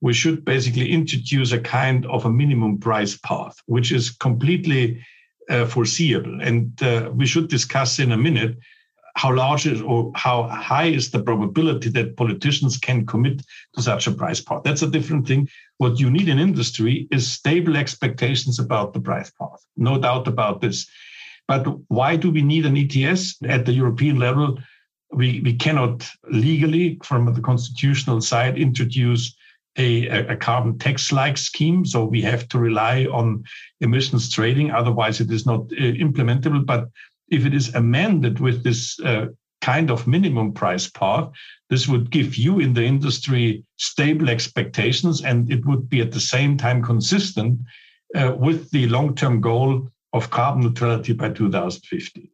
we 0.00 0.12
should 0.12 0.44
basically 0.44 0.90
introduce 0.90 1.52
a 1.52 1.60
kind 1.60 2.06
of 2.06 2.24
a 2.24 2.30
minimum 2.30 2.78
price 2.78 3.16
path, 3.16 3.56
which 3.66 3.92
is 3.92 4.10
completely 4.10 5.04
uh, 5.50 5.66
foreseeable. 5.66 6.40
And 6.40 6.80
uh, 6.82 7.10
we 7.12 7.26
should 7.26 7.48
discuss 7.48 7.98
in 7.98 8.12
a 8.12 8.16
minute 8.16 8.56
how 9.16 9.34
large 9.34 9.66
is 9.66 9.82
or 9.82 10.12
how 10.14 10.44
high 10.44 10.86
is 10.86 11.10
the 11.10 11.22
probability 11.22 11.90
that 11.90 12.16
politicians 12.16 12.78
can 12.78 13.04
commit 13.06 13.42
to 13.74 13.82
such 13.82 14.06
a 14.06 14.12
price 14.12 14.40
path. 14.40 14.62
That's 14.64 14.82
a 14.82 14.90
different 14.90 15.26
thing. 15.26 15.48
What 15.78 15.98
you 15.98 16.10
need 16.10 16.28
in 16.28 16.38
industry 16.38 17.08
is 17.10 17.30
stable 17.30 17.76
expectations 17.76 18.58
about 18.58 18.94
the 18.94 19.00
price 19.00 19.30
path. 19.30 19.64
No 19.76 19.98
doubt 19.98 20.28
about 20.28 20.60
this. 20.60 20.88
But 21.48 21.66
why 21.88 22.16
do 22.16 22.30
we 22.30 22.42
need 22.42 22.64
an 22.64 22.76
ETS 22.76 23.36
at 23.42 23.66
the 23.66 23.72
European 23.72 24.16
level? 24.18 24.58
We, 25.12 25.40
we 25.40 25.54
cannot 25.54 26.08
legally, 26.30 27.00
from 27.02 27.34
the 27.34 27.40
constitutional 27.40 28.20
side, 28.20 28.56
introduce 28.56 29.34
a, 29.76 30.06
a 30.06 30.36
carbon 30.36 30.78
tax 30.78 31.12
like 31.12 31.38
scheme. 31.38 31.84
So 31.84 32.04
we 32.04 32.22
have 32.22 32.48
to 32.48 32.58
rely 32.58 33.06
on 33.06 33.44
emissions 33.80 34.30
trading. 34.30 34.70
Otherwise, 34.70 35.20
it 35.20 35.30
is 35.30 35.46
not 35.46 35.60
uh, 35.72 35.76
implementable. 35.76 36.64
But 36.66 36.88
if 37.28 37.46
it 37.46 37.54
is 37.54 37.74
amended 37.74 38.40
with 38.40 38.64
this 38.64 38.98
uh, 39.00 39.26
kind 39.60 39.90
of 39.90 40.06
minimum 40.06 40.52
price 40.52 40.88
path, 40.88 41.30
this 41.68 41.86
would 41.86 42.10
give 42.10 42.36
you 42.36 42.58
in 42.58 42.74
the 42.74 42.84
industry 42.84 43.64
stable 43.76 44.28
expectations 44.28 45.22
and 45.22 45.50
it 45.52 45.64
would 45.66 45.88
be 45.88 46.00
at 46.00 46.12
the 46.12 46.20
same 46.20 46.56
time 46.56 46.82
consistent 46.82 47.60
uh, 48.14 48.34
with 48.36 48.70
the 48.70 48.88
long 48.88 49.14
term 49.14 49.40
goal 49.40 49.88
of 50.12 50.30
carbon 50.30 50.62
neutrality 50.62 51.12
by 51.12 51.30
2050. 51.30 52.32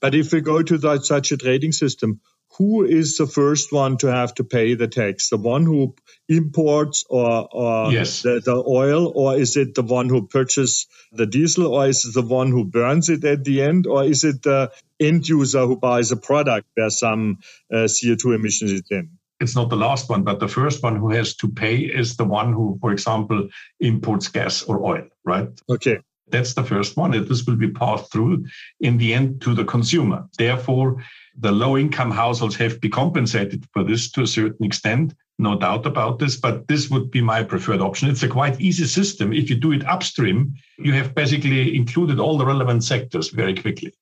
But 0.00 0.14
if 0.14 0.32
we 0.32 0.40
go 0.40 0.62
to 0.62 0.78
that, 0.78 1.04
such 1.04 1.32
a 1.32 1.36
trading 1.36 1.72
system, 1.72 2.20
who 2.56 2.84
is 2.84 3.16
the 3.16 3.26
first 3.26 3.72
one 3.72 3.98
to 3.98 4.08
have 4.08 4.34
to 4.34 4.44
pay 4.44 4.74
the 4.74 4.88
tax? 4.88 5.28
The 5.28 5.36
one 5.36 5.64
who 5.64 5.94
imports 6.28 7.04
or, 7.08 7.48
or 7.52 7.92
yes. 7.92 8.22
the, 8.22 8.40
the, 8.44 8.56
oil, 8.66 9.12
or 9.14 9.36
is 9.36 9.56
it 9.56 9.74
the 9.74 9.82
one 9.82 10.08
who 10.08 10.26
purchases 10.26 10.86
the 11.12 11.26
diesel, 11.26 11.66
or 11.66 11.86
is 11.86 12.04
it 12.04 12.14
the 12.14 12.26
one 12.26 12.48
who 12.50 12.64
burns 12.64 13.08
it 13.08 13.24
at 13.24 13.44
the 13.44 13.62
end, 13.62 13.86
or 13.86 14.04
is 14.04 14.24
it 14.24 14.42
the 14.42 14.72
end 14.98 15.28
user 15.28 15.66
who 15.66 15.76
buys 15.76 16.10
a 16.10 16.16
product 16.16 16.66
where 16.74 16.90
some 16.90 17.38
uh, 17.72 17.86
CO2 17.86 18.34
emissions 18.34 18.72
is 18.72 18.82
in? 18.90 19.10
It's 19.40 19.54
not 19.54 19.70
the 19.70 19.76
last 19.76 20.08
one, 20.08 20.24
but 20.24 20.40
the 20.40 20.48
first 20.48 20.82
one 20.82 20.96
who 20.96 21.10
has 21.10 21.36
to 21.36 21.48
pay 21.48 21.76
is 21.76 22.16
the 22.16 22.24
one 22.24 22.52
who, 22.52 22.76
for 22.80 22.90
example, 22.90 23.50
imports 23.78 24.28
gas 24.28 24.64
or 24.64 24.84
oil, 24.84 25.06
right? 25.24 25.48
Okay. 25.70 25.98
That's 26.30 26.54
the 26.54 26.64
first 26.64 26.96
one. 26.96 27.12
This 27.12 27.46
will 27.46 27.56
be 27.56 27.70
passed 27.70 28.12
through 28.12 28.46
in 28.80 28.98
the 28.98 29.14
end 29.14 29.42
to 29.42 29.54
the 29.54 29.64
consumer. 29.64 30.28
Therefore, 30.36 31.04
the 31.40 31.52
low 31.52 31.76
income 31.76 32.10
households 32.10 32.56
have 32.56 32.74
to 32.74 32.78
be 32.80 32.88
compensated 32.88 33.64
for 33.72 33.84
this 33.84 34.10
to 34.12 34.22
a 34.22 34.26
certain 34.26 34.66
extent, 34.66 35.14
no 35.38 35.56
doubt 35.58 35.86
about 35.86 36.18
this, 36.18 36.36
but 36.36 36.66
this 36.66 36.90
would 36.90 37.10
be 37.10 37.20
my 37.20 37.44
preferred 37.44 37.80
option. 37.80 38.10
It's 38.10 38.24
a 38.24 38.28
quite 38.28 38.60
easy 38.60 38.86
system. 38.86 39.32
If 39.32 39.48
you 39.48 39.56
do 39.56 39.72
it 39.72 39.86
upstream, 39.86 40.54
you 40.78 40.92
have 40.94 41.14
basically 41.14 41.76
included 41.76 42.18
all 42.18 42.38
the 42.38 42.46
relevant 42.46 42.82
sectors 42.82 43.28
very 43.28 43.54
quickly. 43.54 43.94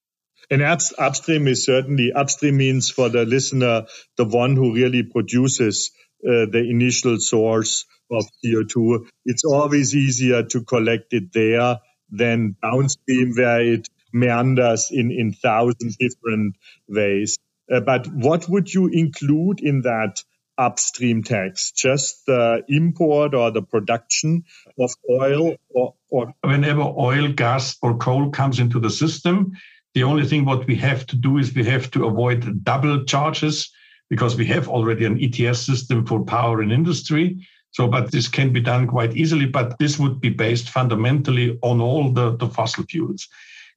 And 0.50 0.62
upstream 0.62 1.48
is 1.48 1.64
certainly, 1.64 2.12
upstream 2.12 2.56
means 2.56 2.88
for 2.90 3.08
the 3.08 3.24
listener, 3.24 3.86
the 4.16 4.24
one 4.24 4.54
who 4.56 4.74
really 4.74 5.02
produces 5.02 5.90
uh, 6.24 6.46
the 6.50 6.64
initial 6.70 7.18
source 7.18 7.84
of 8.10 8.24
CO2. 8.44 9.06
It's 9.24 9.44
always 9.44 9.94
easier 9.94 10.44
to 10.44 10.62
collect 10.62 11.12
it 11.12 11.32
there 11.32 11.80
than 12.10 12.56
downstream 12.62 13.34
where 13.34 13.60
it 13.60 13.88
meanders 14.20 14.88
in, 14.90 15.10
in 15.10 15.32
thousand 15.32 15.96
different 15.98 16.56
ways. 16.88 17.38
Uh, 17.72 17.80
but 17.80 18.06
what 18.06 18.48
would 18.48 18.72
you 18.72 18.88
include 18.88 19.60
in 19.60 19.82
that 19.82 20.22
upstream 20.58 21.22
tax? 21.22 21.72
Just 21.72 22.26
the 22.26 22.64
import 22.68 23.34
or 23.34 23.50
the 23.50 23.62
production 23.62 24.44
of 24.78 24.90
oil 25.10 25.56
or, 25.70 25.94
or 26.08 26.32
whenever 26.42 26.82
oil, 26.82 27.32
gas 27.32 27.76
or 27.82 27.96
coal 27.98 28.30
comes 28.30 28.58
into 28.58 28.80
the 28.80 28.90
system, 28.90 29.52
the 29.94 30.04
only 30.04 30.26
thing 30.26 30.44
what 30.44 30.66
we 30.66 30.76
have 30.76 31.06
to 31.06 31.16
do 31.16 31.38
is 31.38 31.54
we 31.54 31.64
have 31.64 31.90
to 31.92 32.06
avoid 32.06 32.64
double 32.64 33.04
charges 33.04 33.70
because 34.08 34.36
we 34.36 34.46
have 34.46 34.68
already 34.68 35.04
an 35.04 35.18
ETS 35.20 35.60
system 35.60 36.06
for 36.06 36.24
power 36.24 36.60
and 36.60 36.70
industry. 36.70 37.46
So, 37.72 37.88
but 37.88 38.12
this 38.12 38.28
can 38.28 38.52
be 38.52 38.60
done 38.60 38.86
quite 38.86 39.16
easily, 39.16 39.46
but 39.46 39.78
this 39.78 39.98
would 39.98 40.20
be 40.20 40.30
based 40.30 40.70
fundamentally 40.70 41.58
on 41.62 41.80
all 41.80 42.12
the, 42.12 42.36
the 42.36 42.48
fossil 42.48 42.84
fuels. 42.84 43.28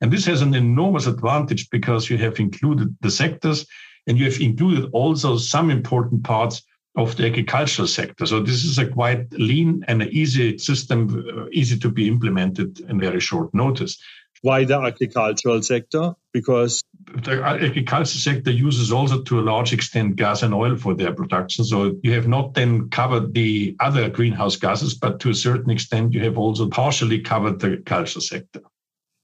And 0.01 0.11
this 0.11 0.25
has 0.25 0.41
an 0.41 0.53
enormous 0.53 1.07
advantage 1.07 1.69
because 1.69 2.09
you 2.09 2.17
have 2.17 2.39
included 2.39 2.95
the 3.01 3.11
sectors 3.11 3.65
and 4.07 4.17
you 4.17 4.25
have 4.25 4.39
included 4.39 4.89
also 4.93 5.37
some 5.37 5.69
important 5.69 6.23
parts 6.23 6.63
of 6.95 7.15
the 7.15 7.27
agricultural 7.27 7.87
sector. 7.87 8.25
So 8.25 8.41
this 8.41 8.63
is 8.63 8.77
a 8.77 8.87
quite 8.87 9.31
lean 9.33 9.83
and 9.87 10.03
easy 10.03 10.57
system, 10.57 11.25
uh, 11.37 11.45
easy 11.51 11.77
to 11.79 11.89
be 11.89 12.07
implemented 12.07 12.79
in 12.81 12.99
very 12.99 13.19
short 13.19 13.53
notice. 13.53 14.01
Why 14.41 14.63
the 14.63 14.79
agricultural 14.79 15.61
sector? 15.61 16.13
Because 16.31 16.81
the 17.23 17.43
agricultural 17.43 18.05
sector 18.05 18.51
uses 18.51 18.91
also 18.91 19.21
to 19.23 19.39
a 19.39 19.41
large 19.41 19.73
extent 19.73 20.15
gas 20.15 20.43
and 20.43 20.53
oil 20.53 20.77
for 20.77 20.95
their 20.95 21.13
production. 21.13 21.65
So 21.65 21.95
you 22.03 22.13
have 22.13 22.27
not 22.27 22.53
then 22.53 22.89
covered 22.89 23.33
the 23.33 23.75
other 23.79 24.09
greenhouse 24.09 24.55
gases, 24.55 24.93
but 24.93 25.19
to 25.21 25.29
a 25.29 25.35
certain 25.35 25.69
extent, 25.69 26.13
you 26.13 26.21
have 26.21 26.37
also 26.37 26.69
partially 26.69 27.19
covered 27.19 27.59
the 27.59 27.67
agriculture 27.67 28.21
sector. 28.21 28.61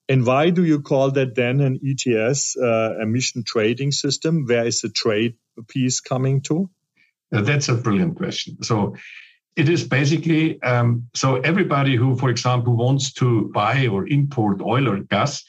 And 0.07 0.25
why 0.25 0.51
do 0.51 0.63
you 0.63 0.81
call 0.81 1.11
that 1.11 1.35
then 1.35 1.61
an 1.61 1.79
ETS, 1.83 2.55
uh, 2.57 2.99
emission 3.01 3.43
trading 3.43 3.91
system? 3.91 4.45
Where 4.45 4.65
is 4.65 4.81
the 4.81 4.89
trade 4.89 5.35
piece 5.67 5.99
coming 5.99 6.41
to? 6.41 6.69
Uh, 7.33 7.41
that's 7.41 7.69
a 7.69 7.73
brilliant 7.73 8.15
question. 8.15 8.61
So 8.61 8.95
it 9.55 9.67
is 9.67 9.83
basically 9.83 10.61
um, 10.61 11.07
so 11.13 11.37
everybody 11.37 11.95
who, 11.95 12.15
for 12.17 12.29
example, 12.29 12.75
wants 12.75 13.13
to 13.13 13.49
buy 13.53 13.87
or 13.87 14.07
import 14.07 14.61
oil 14.61 14.87
or 14.87 14.99
gas 14.99 15.43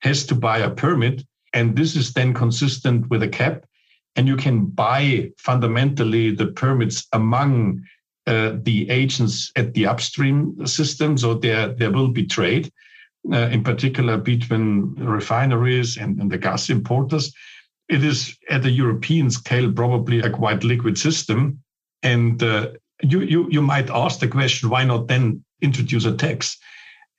has 0.00 0.26
to 0.26 0.34
buy 0.34 0.58
a 0.58 0.70
permit, 0.70 1.22
and 1.54 1.76
this 1.76 1.96
is 1.96 2.12
then 2.12 2.34
consistent 2.34 3.08
with 3.08 3.22
a 3.22 3.28
cap. 3.28 3.64
And 4.14 4.28
you 4.28 4.36
can 4.36 4.66
buy 4.66 5.30
fundamentally 5.38 6.34
the 6.34 6.48
permits 6.48 7.06
among 7.12 7.84
uh, 8.26 8.56
the 8.62 8.90
agents 8.90 9.50
at 9.56 9.72
the 9.72 9.86
upstream 9.86 10.66
system. 10.66 11.16
So 11.16 11.34
there, 11.34 11.68
there 11.68 11.90
will 11.90 12.08
be 12.08 12.26
trade 12.26 12.70
uh, 13.30 13.48
in 13.52 13.62
particular 13.62 14.16
between 14.16 14.94
refineries 14.96 15.96
and, 15.96 16.18
and 16.18 16.30
the 16.30 16.38
gas 16.38 16.70
importers. 16.70 17.32
It 17.88 18.04
is 18.04 18.38
at 18.48 18.64
a 18.64 18.70
European 18.70 19.30
scale 19.30 19.72
probably 19.72 20.20
a 20.20 20.30
quite 20.30 20.64
liquid 20.64 20.98
system. 20.98 21.62
And 22.02 22.42
uh, 22.42 22.70
you, 23.02 23.20
you, 23.20 23.48
you 23.50 23.62
might 23.62 23.90
ask 23.90 24.20
the 24.20 24.28
question, 24.28 24.70
why 24.70 24.84
not 24.84 25.08
then 25.08 25.44
introduce 25.60 26.04
a 26.04 26.16
tax? 26.16 26.58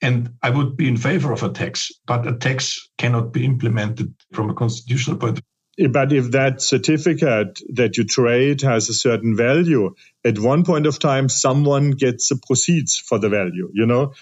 And 0.01 0.33
I 0.41 0.49
would 0.49 0.75
be 0.75 0.87
in 0.89 0.97
favor 0.97 1.31
of 1.31 1.43
a 1.43 1.49
tax, 1.49 1.91
but 2.05 2.27
a 2.27 2.33
tax 2.33 2.89
cannot 2.97 3.31
be 3.31 3.45
implemented 3.45 4.13
from 4.33 4.49
a 4.49 4.53
constitutional 4.53 5.17
point 5.17 5.37
of 5.37 5.43
view. 5.77 5.89
But 5.89 6.11
if 6.11 6.31
that 6.31 6.61
certificate 6.61 7.61
that 7.73 7.97
you 7.97 8.03
trade 8.03 8.61
has 8.61 8.89
a 8.89 8.93
certain 8.93 9.37
value, 9.37 9.95
at 10.25 10.37
one 10.37 10.65
point 10.65 10.87
of 10.87 10.99
time, 10.99 11.29
someone 11.29 11.91
gets 11.91 12.29
the 12.29 12.39
proceeds 12.45 12.97
for 12.97 13.17
the 13.17 13.29
value, 13.29 13.71
you 13.73 13.85
know? 13.85 14.13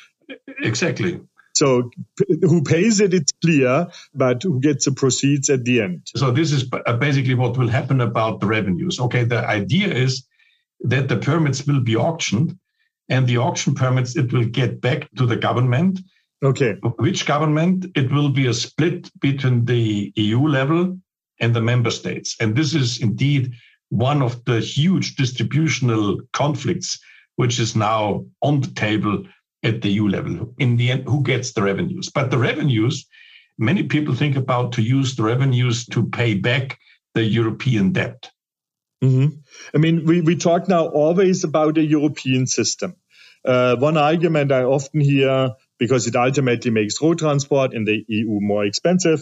Exactly. 0.60 1.20
So 1.54 1.92
who 2.42 2.64
pays 2.64 3.00
it, 3.00 3.14
it's 3.14 3.32
clear, 3.42 3.88
but 4.14 4.44
who 4.44 4.60
gets 4.60 4.86
the 4.86 4.92
proceeds 4.92 5.50
at 5.50 5.64
the 5.64 5.82
end? 5.82 6.08
So 6.16 6.32
this 6.32 6.52
is 6.52 6.66
uh, 6.72 6.98
basically 6.98 7.36
what 7.36 7.58
will 7.58 7.68
happen 7.68 8.02
about 8.02 8.40
the 8.40 8.48
revenues. 8.48 9.00
Okay, 9.00 9.24
the 9.24 9.46
idea 9.48 9.88
is 9.88 10.26
that 10.82 11.10
the 11.10 11.18
permits 11.18 11.68
will 11.68 11.82
be 11.82 11.96
auctioned 11.96 12.58
and 13.10 13.28
the 13.28 13.38
auction 13.38 13.76
permits, 13.76 14.16
it 14.16 14.32
will 14.32 14.46
get 14.46 14.80
back 14.80 15.10
to 15.18 15.26
the 15.26 15.36
government. 15.36 16.00
Okay. 16.44 16.78
Which 16.98 17.26
government? 17.26 17.86
It 17.96 18.12
will 18.12 18.30
be 18.30 18.48
a 18.48 18.54
split 18.54 19.12
between 19.20 19.66
the 19.66 20.12
EU 20.16 20.48
level 20.48 20.98
and 21.40 21.54
the 21.54 21.62
member 21.62 21.92
states. 21.92 22.38
And 22.40 22.56
this 22.56 22.74
is 22.74 23.02
indeed 23.02 23.54
one 23.90 24.22
of 24.22 24.44
the 24.46 24.62
huge 24.62 25.16
distributional 25.18 26.22
conflicts 26.32 27.00
which 27.36 27.60
is 27.60 27.76
now 27.76 28.26
on 28.42 28.62
the 28.62 28.70
table 28.70 29.24
at 29.64 29.82
the 29.82 29.90
EU 29.90 30.08
level. 30.08 30.54
In 30.58 30.78
the 30.78 30.92
end, 30.92 31.04
who 31.08 31.24
gets 31.24 31.54
the 31.54 31.62
revenues? 31.62 32.10
But 32.10 32.32
the 32.32 32.38
revenues, 32.38 33.08
many 33.58 33.84
people 33.84 34.16
think 34.16 34.36
about 34.36 34.74
to 34.74 34.82
use 34.82 35.16
the 35.16 35.24
revenues 35.24 35.86
to 35.88 36.08
pay 36.08 36.36
back 36.36 36.80
the 37.14 37.24
European 37.24 37.92
debt. 37.92 38.32
Mm-hmm. 39.04 39.38
I 39.74 39.78
mean, 39.78 40.06
we, 40.06 40.22
we 40.22 40.36
talk 40.36 40.68
now 40.68 40.88
always 40.88 41.44
about 41.44 41.78
a 41.78 41.84
European 41.84 42.48
system. 42.48 42.96
Uh, 43.44 43.76
one 43.76 43.98
argument 43.98 44.52
I 44.52 44.64
often 44.64 45.02
hear, 45.02 45.52
because 45.80 46.06
it 46.06 46.16
ultimately 46.16 46.70
makes 46.70 47.02
road 47.02 47.18
transport 47.18 47.74
in 47.74 47.86
the 47.86 48.04
EU 48.08 48.40
more 48.40 48.66
expensive, 48.66 49.22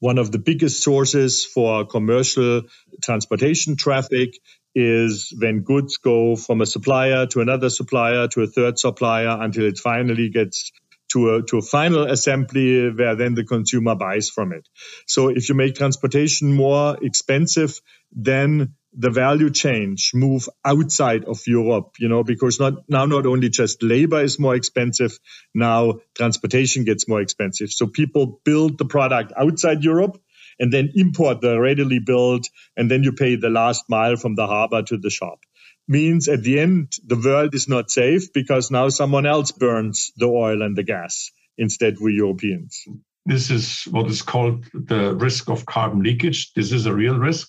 one 0.00 0.18
of 0.18 0.32
the 0.32 0.38
biggest 0.38 0.82
sources 0.82 1.44
for 1.44 1.86
commercial 1.86 2.62
transportation 3.02 3.76
traffic 3.76 4.34
is 4.74 5.32
when 5.38 5.62
goods 5.62 5.98
go 5.98 6.36
from 6.36 6.60
a 6.60 6.66
supplier 6.66 7.26
to 7.26 7.40
another 7.40 7.70
supplier 7.70 8.28
to 8.28 8.42
a 8.42 8.46
third 8.46 8.78
supplier 8.78 9.36
until 9.40 9.64
it 9.64 9.78
finally 9.78 10.30
gets 10.30 10.72
to 11.12 11.34
a, 11.34 11.42
to 11.42 11.58
a 11.58 11.62
final 11.62 12.04
assembly 12.04 12.90
where 12.90 13.14
then 13.16 13.34
the 13.34 13.44
consumer 13.44 13.94
buys 13.94 14.30
from 14.30 14.52
it. 14.52 14.66
So 15.06 15.28
if 15.28 15.48
you 15.48 15.54
make 15.54 15.74
transportation 15.74 16.52
more 16.54 16.96
expensive, 17.02 17.80
then 18.12 18.74
the 18.94 19.10
value 19.10 19.50
change 19.50 20.12
move 20.14 20.48
outside 20.64 21.24
of 21.24 21.40
Europe, 21.46 21.94
you 21.98 22.08
know, 22.08 22.24
because 22.24 22.60
not 22.60 22.88
now 22.88 23.06
not 23.06 23.26
only 23.26 23.48
just 23.48 23.82
labor 23.82 24.22
is 24.22 24.38
more 24.38 24.54
expensive, 24.54 25.18
now 25.54 26.00
transportation 26.14 26.84
gets 26.84 27.08
more 27.08 27.20
expensive. 27.20 27.70
So 27.70 27.86
people 27.86 28.40
build 28.44 28.78
the 28.78 28.84
product 28.84 29.32
outside 29.36 29.82
Europe 29.82 30.20
and 30.62 30.72
then 30.72 30.92
import 30.94 31.40
the 31.40 31.60
readily 31.60 31.98
built, 31.98 32.48
and 32.76 32.88
then 32.88 33.02
you 33.02 33.12
pay 33.12 33.34
the 33.34 33.50
last 33.50 33.82
mile 33.88 34.14
from 34.14 34.36
the 34.36 34.46
harbor 34.46 34.80
to 34.80 34.96
the 34.96 35.10
shop. 35.10 35.40
Means 35.88 36.28
at 36.28 36.44
the 36.44 36.60
end, 36.60 36.92
the 37.04 37.16
world 37.16 37.52
is 37.56 37.68
not 37.68 37.90
safe 37.90 38.32
because 38.32 38.70
now 38.70 38.88
someone 38.88 39.26
else 39.26 39.50
burns 39.50 40.12
the 40.16 40.26
oil 40.26 40.62
and 40.62 40.78
the 40.78 40.84
gas 40.84 41.32
instead 41.58 41.96
we 42.00 42.12
Europeans. 42.14 42.84
This 43.26 43.50
is 43.50 43.82
what 43.90 44.06
is 44.06 44.22
called 44.22 44.66
the 44.72 45.16
risk 45.16 45.50
of 45.50 45.66
carbon 45.66 46.04
leakage. 46.04 46.52
This 46.54 46.70
is 46.70 46.86
a 46.86 46.94
real 46.94 47.18
risk. 47.18 47.48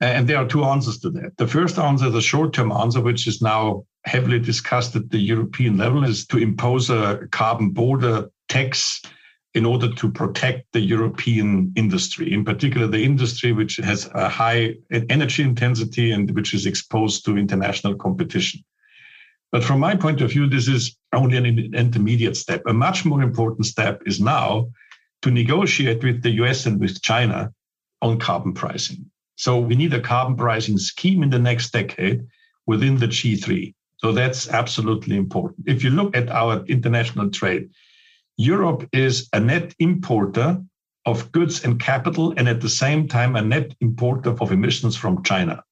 And 0.00 0.28
there 0.28 0.38
are 0.38 0.46
two 0.46 0.64
answers 0.64 1.00
to 1.00 1.10
that. 1.10 1.36
The 1.36 1.48
first 1.48 1.76
answer, 1.76 2.08
the 2.08 2.20
short 2.20 2.52
term 2.52 2.70
answer, 2.70 3.00
which 3.00 3.26
is 3.26 3.42
now 3.42 3.84
heavily 4.04 4.38
discussed 4.38 4.94
at 4.94 5.10
the 5.10 5.18
European 5.18 5.76
level, 5.76 6.04
is 6.04 6.26
to 6.28 6.38
impose 6.38 6.88
a 6.88 7.26
carbon 7.32 7.70
border 7.70 8.30
tax 8.48 9.02
in 9.54 9.64
order 9.64 9.92
to 9.94 10.10
protect 10.10 10.72
the 10.72 10.80
European 10.80 11.72
industry, 11.76 12.32
in 12.32 12.44
particular 12.44 12.88
the 12.88 13.04
industry 13.04 13.52
which 13.52 13.76
has 13.76 14.10
a 14.14 14.28
high 14.28 14.74
energy 15.08 15.42
intensity 15.42 16.10
and 16.10 16.30
which 16.32 16.54
is 16.54 16.66
exposed 16.66 17.24
to 17.24 17.38
international 17.38 17.94
competition. 17.94 18.64
But 19.52 19.62
from 19.62 19.78
my 19.78 19.94
point 19.94 20.20
of 20.20 20.30
view, 20.30 20.48
this 20.48 20.66
is 20.66 20.96
only 21.12 21.36
an 21.36 21.46
intermediate 21.74 22.36
step. 22.36 22.62
A 22.66 22.72
much 22.72 23.04
more 23.04 23.22
important 23.22 23.66
step 23.66 24.02
is 24.04 24.20
now 24.20 24.70
to 25.22 25.30
negotiate 25.30 26.02
with 26.02 26.22
the 26.22 26.32
US 26.42 26.66
and 26.66 26.80
with 26.80 27.00
China 27.00 27.52
on 28.02 28.18
carbon 28.18 28.52
pricing. 28.52 29.08
So 29.36 29.60
we 29.60 29.76
need 29.76 29.94
a 29.94 30.00
carbon 30.00 30.36
pricing 30.36 30.78
scheme 30.78 31.22
in 31.22 31.30
the 31.30 31.38
next 31.38 31.72
decade 31.72 32.26
within 32.66 32.96
the 32.98 33.06
G3. 33.06 33.72
So 33.98 34.10
that's 34.10 34.48
absolutely 34.48 35.16
important. 35.16 35.68
If 35.68 35.84
you 35.84 35.90
look 35.90 36.16
at 36.16 36.28
our 36.30 36.64
international 36.66 37.30
trade, 37.30 37.70
Europe 38.36 38.88
is 38.92 39.28
a 39.32 39.40
net 39.40 39.74
importer 39.78 40.62
of 41.06 41.32
goods 41.32 41.64
and 41.64 41.78
capital, 41.78 42.34
and 42.36 42.48
at 42.48 42.60
the 42.60 42.68
same 42.68 43.08
time, 43.08 43.36
a 43.36 43.42
net 43.42 43.74
importer 43.80 44.30
of 44.30 44.52
emissions 44.52 44.96
from 44.96 45.22
China. 45.22 45.62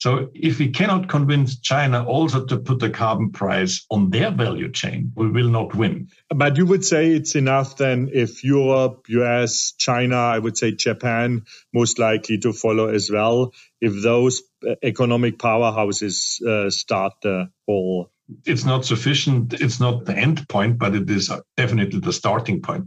So 0.00 0.30
if 0.32 0.60
we 0.60 0.68
cannot 0.70 1.08
convince 1.08 1.58
China 1.58 2.04
also 2.04 2.46
to 2.46 2.58
put 2.58 2.82
a 2.84 2.90
carbon 2.90 3.32
price 3.32 3.84
on 3.90 4.10
their 4.10 4.30
value 4.30 4.70
chain, 4.70 5.12
we 5.16 5.28
will 5.28 5.48
not 5.48 5.74
win. 5.74 6.08
But 6.30 6.56
you 6.56 6.66
would 6.66 6.84
say 6.84 7.10
it's 7.10 7.34
enough 7.34 7.76
then 7.78 8.10
if 8.12 8.44
Europe, 8.44 9.06
US, 9.08 9.72
China, 9.76 10.16
I 10.16 10.38
would 10.38 10.56
say 10.56 10.70
Japan, 10.70 11.42
most 11.74 11.98
likely 11.98 12.38
to 12.38 12.52
follow 12.52 12.88
as 12.88 13.10
well, 13.10 13.52
if 13.80 14.00
those 14.00 14.42
economic 14.84 15.38
powerhouses 15.38 16.40
uh, 16.46 16.70
start 16.70 17.14
the 17.22 17.50
whole 17.66 18.12
it's 18.44 18.64
not 18.64 18.84
sufficient. 18.84 19.54
It's 19.54 19.80
not 19.80 20.04
the 20.04 20.16
end 20.16 20.48
point, 20.48 20.78
but 20.78 20.94
it 20.94 21.08
is 21.10 21.30
definitely 21.56 22.00
the 22.00 22.12
starting 22.12 22.60
point. 22.60 22.86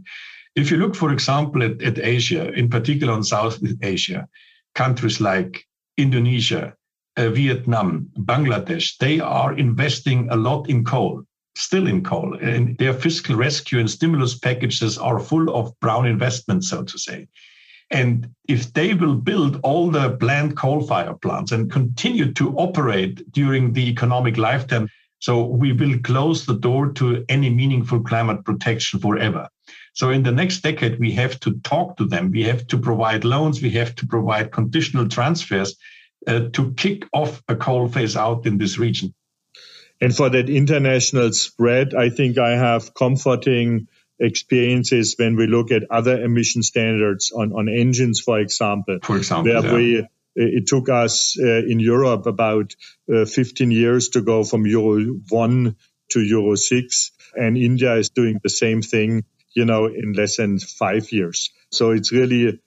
If 0.54 0.70
you 0.70 0.76
look, 0.76 0.94
for 0.94 1.12
example, 1.12 1.62
at, 1.62 1.82
at 1.82 1.98
Asia, 1.98 2.52
in 2.52 2.68
particular 2.68 3.12
on 3.12 3.24
Southeast 3.24 3.76
Asia, 3.82 4.28
countries 4.74 5.20
like 5.20 5.66
Indonesia, 5.96 6.74
uh, 7.16 7.30
Vietnam, 7.30 8.08
Bangladesh, 8.18 8.96
they 8.98 9.20
are 9.20 9.54
investing 9.54 10.28
a 10.30 10.36
lot 10.36 10.68
in 10.68 10.84
coal, 10.84 11.22
still 11.56 11.86
in 11.86 12.02
coal. 12.04 12.36
And 12.40 12.76
their 12.78 12.94
fiscal 12.94 13.36
rescue 13.36 13.78
and 13.78 13.90
stimulus 13.90 14.38
packages 14.38 14.98
are 14.98 15.18
full 15.18 15.54
of 15.54 15.78
brown 15.80 16.06
investments, 16.06 16.68
so 16.70 16.82
to 16.82 16.98
say. 16.98 17.28
And 17.90 18.30
if 18.48 18.72
they 18.72 18.94
will 18.94 19.14
build 19.14 19.60
all 19.62 19.90
the 19.90 20.16
planned 20.16 20.56
coal 20.56 20.80
fire 20.86 21.14
plants 21.14 21.52
and 21.52 21.70
continue 21.70 22.32
to 22.32 22.56
operate 22.56 23.30
during 23.32 23.74
the 23.74 23.86
economic 23.86 24.38
lifetime, 24.38 24.88
so 25.22 25.44
we 25.44 25.72
will 25.72 26.00
close 26.00 26.46
the 26.46 26.58
door 26.58 26.90
to 26.94 27.24
any 27.28 27.48
meaningful 27.48 28.02
climate 28.02 28.44
protection 28.44 28.98
forever. 28.98 29.48
So 29.92 30.10
in 30.10 30.24
the 30.24 30.32
next 30.32 30.62
decade, 30.62 30.98
we 30.98 31.12
have 31.12 31.38
to 31.40 31.60
talk 31.60 31.98
to 31.98 32.06
them. 32.06 32.32
We 32.32 32.42
have 32.42 32.66
to 32.66 32.78
provide 32.78 33.24
loans. 33.24 33.62
We 33.62 33.70
have 33.70 33.94
to 33.96 34.06
provide 34.08 34.50
conditional 34.50 35.08
transfers 35.08 35.76
uh, 36.26 36.48
to 36.54 36.72
kick 36.72 37.04
off 37.12 37.40
a 37.46 37.54
coal 37.54 37.86
phase 37.86 38.16
out 38.16 38.46
in 38.46 38.58
this 38.58 38.78
region. 38.78 39.14
And 40.00 40.12
for 40.12 40.28
that 40.28 40.50
international 40.50 41.30
spread, 41.32 41.94
I 41.94 42.10
think 42.10 42.38
I 42.38 42.56
have 42.56 42.92
comforting 42.92 43.86
experiences 44.18 45.14
when 45.16 45.36
we 45.36 45.46
look 45.46 45.70
at 45.70 45.84
other 45.88 46.20
emission 46.20 46.64
standards 46.64 47.30
on, 47.30 47.52
on 47.52 47.68
engines, 47.68 48.20
for 48.20 48.40
example. 48.40 48.98
For 49.04 49.18
example, 49.18 49.52
where 49.52 49.62
yeah. 49.62 49.72
we 49.72 50.08
it 50.34 50.66
took 50.66 50.88
us 50.88 51.36
uh, 51.38 51.62
in 51.66 51.80
Europe 51.80 52.26
about 52.26 52.74
uh, 53.12 53.24
15 53.24 53.70
years 53.70 54.10
to 54.10 54.22
go 54.22 54.44
from 54.44 54.66
Euro 54.66 55.00
1 55.28 55.76
to 56.10 56.20
Euro 56.20 56.54
6. 56.56 57.10
And 57.34 57.56
India 57.56 57.94
is 57.94 58.10
doing 58.10 58.40
the 58.42 58.50
same 58.50 58.82
thing. 58.82 59.24
you 59.54 59.64
know, 59.64 59.86
in 59.86 60.12
less 60.14 60.36
than 60.36 60.58
five 60.58 61.12
years. 61.12 61.50
So 61.70 61.90
it's 61.90 62.12
really 62.12 62.60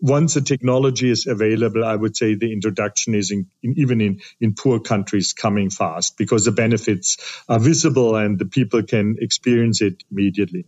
once 0.00 0.34
the 0.34 0.40
technology 0.40 1.10
is 1.10 1.26
available, 1.26 1.84
I 1.84 1.94
would 1.94 2.16
say 2.16 2.34
the 2.34 2.52
introduction 2.52 3.14
is 3.14 3.30
in, 3.30 3.46
in, 3.62 3.74
even 3.78 4.00
in, 4.00 4.20
in 4.40 4.54
poor 4.54 4.80
countries 4.80 5.32
coming 5.32 5.70
fast 5.70 6.18
because 6.18 6.44
the 6.44 6.52
benefits 6.52 7.18
are 7.48 7.60
visible 7.60 8.16
and 8.16 8.38
the 8.38 8.46
people 8.46 8.82
can 8.82 9.16
experience 9.20 9.80
it 9.80 10.02
immediately. 10.10 10.66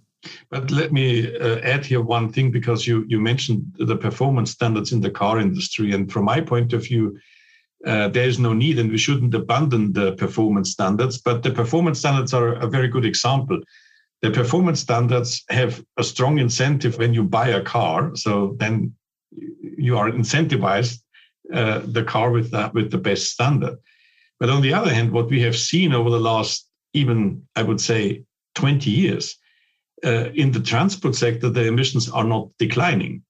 But 0.51 0.71
let 0.71 0.93
me 0.93 1.37
uh, 1.37 1.59
add 1.59 1.85
here 1.85 2.01
one 2.01 2.33
thing 2.33 2.51
because 2.51 2.87
you, 2.87 3.05
you 3.09 3.21
mentioned 3.21 3.75
the 3.79 3.97
performance 3.97 4.51
standards 4.51 4.93
in 4.93 5.01
the 5.01 5.11
car 5.11 5.39
industry. 5.39 5.93
And 5.93 6.11
from 6.11 6.25
my 6.25 6.41
point 6.41 6.73
of 6.73 6.85
view, 6.85 7.19
uh, 7.87 8.09
there 8.09 8.29
is 8.29 8.39
no 8.39 8.53
need 8.53 8.79
and 8.79 8.91
we 8.91 8.99
shouldn't 8.99 9.35
abandon 9.35 9.93
the 9.93 10.13
performance 10.13 10.71
standards. 10.71 11.19
But 11.19 11.43
the 11.43 11.51
performance 11.51 11.99
standards 11.99 12.33
are 12.33 12.55
a 12.55 12.67
very 12.67 12.89
good 12.89 13.05
example. 13.05 13.61
The 14.23 14.31
performance 14.31 14.81
standards 14.81 15.45
have 15.51 15.85
a 15.99 16.05
strong 16.05 16.39
incentive 16.39 16.99
when 16.99 17.13
you 17.13 17.25
buy 17.25 17.49
a 17.49 17.63
car. 17.63 18.17
So 18.17 18.57
then 18.59 18.95
you 19.77 19.99
are 19.99 20.11
incentivized 20.11 21.01
uh, 21.53 21.83
the 21.85 22.05
car 22.05 22.31
with 22.31 22.51
that 22.53 22.73
with 22.73 22.91
the 22.91 22.99
best 22.99 23.33
standard. 23.33 23.77
But 24.41 24.49
on 24.49 24.63
the 24.63 24.73
other 24.73 24.93
hand, 24.93 25.13
what 25.13 25.29
we 25.29 25.43
have 25.43 25.57
seen 25.57 25.93
over 25.93 26.09
the 26.09 26.21
last 26.21 26.69
even 26.95 27.43
I 27.55 27.63
would 27.63 27.81
say 27.81 28.23
20 28.55 28.89
years 28.91 29.37
uh, 30.05 30.31
in 30.35 30.53
the 30.53 30.61
transport 30.61 31.15
sector, 31.15 31.49
the 31.51 31.67
emissions 31.67 32.11
are 32.11 32.25
not 32.25 32.51
declining, 32.59 33.23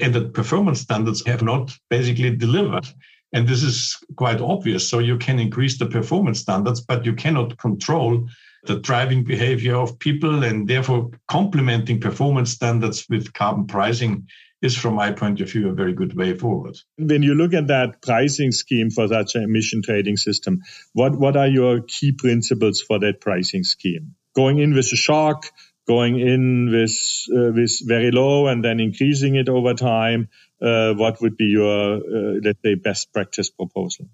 and 0.00 0.14
the 0.14 0.28
performance 0.28 0.80
standards 0.80 1.24
have 1.26 1.42
not 1.42 1.76
basically 1.90 2.36
delivered. 2.36 2.86
And 3.32 3.46
this 3.46 3.62
is 3.62 3.96
quite 4.16 4.40
obvious. 4.40 4.88
So 4.88 5.00
you 5.00 5.18
can 5.18 5.38
increase 5.38 5.78
the 5.78 5.86
performance 5.86 6.40
standards, 6.40 6.80
but 6.80 7.04
you 7.04 7.14
cannot 7.14 7.58
control 7.58 8.26
the 8.64 8.78
driving 8.80 9.24
behavior 9.24 9.76
of 9.76 9.98
people, 9.98 10.44
and 10.44 10.66
therefore 10.66 11.10
complementing 11.26 12.00
performance 12.00 12.50
standards 12.50 13.06
with 13.08 13.32
carbon 13.32 13.66
pricing 13.66 14.28
is, 14.60 14.76
from 14.76 14.94
my 14.94 15.12
point 15.12 15.40
of 15.40 15.50
view, 15.50 15.68
a 15.68 15.74
very 15.74 15.92
good 15.92 16.16
way 16.16 16.34
forward. 16.34 16.76
When 16.96 17.22
you 17.22 17.34
look 17.34 17.54
at 17.54 17.68
that 17.68 18.02
pricing 18.02 18.50
scheme 18.50 18.90
for 18.90 19.06
such 19.08 19.36
an 19.36 19.42
emission 19.44 19.82
trading 19.82 20.16
system, 20.16 20.62
what, 20.92 21.16
what 21.16 21.36
are 21.36 21.46
your 21.46 21.82
key 21.82 22.12
principles 22.12 22.80
for 22.80 22.98
that 22.98 23.20
pricing 23.20 23.62
scheme? 23.62 24.14
Going 24.34 24.58
in 24.58 24.74
with 24.74 24.92
a 24.92 24.96
shock, 24.96 25.46
going 25.88 26.20
in 26.20 26.70
with 26.70 26.96
uh, 27.34 27.52
with 27.52 27.72
very 27.86 28.10
low 28.10 28.46
and 28.46 28.64
then 28.64 28.78
increasing 28.78 29.34
it 29.34 29.48
over 29.48 29.74
time. 29.74 30.28
Uh, 30.60 30.92
what 30.94 31.20
would 31.20 31.36
be 31.36 31.46
your 31.46 31.96
uh, 31.96 32.40
let's 32.44 32.60
say 32.62 32.74
best 32.74 33.12
practice 33.12 33.50
proposal? 33.50 34.06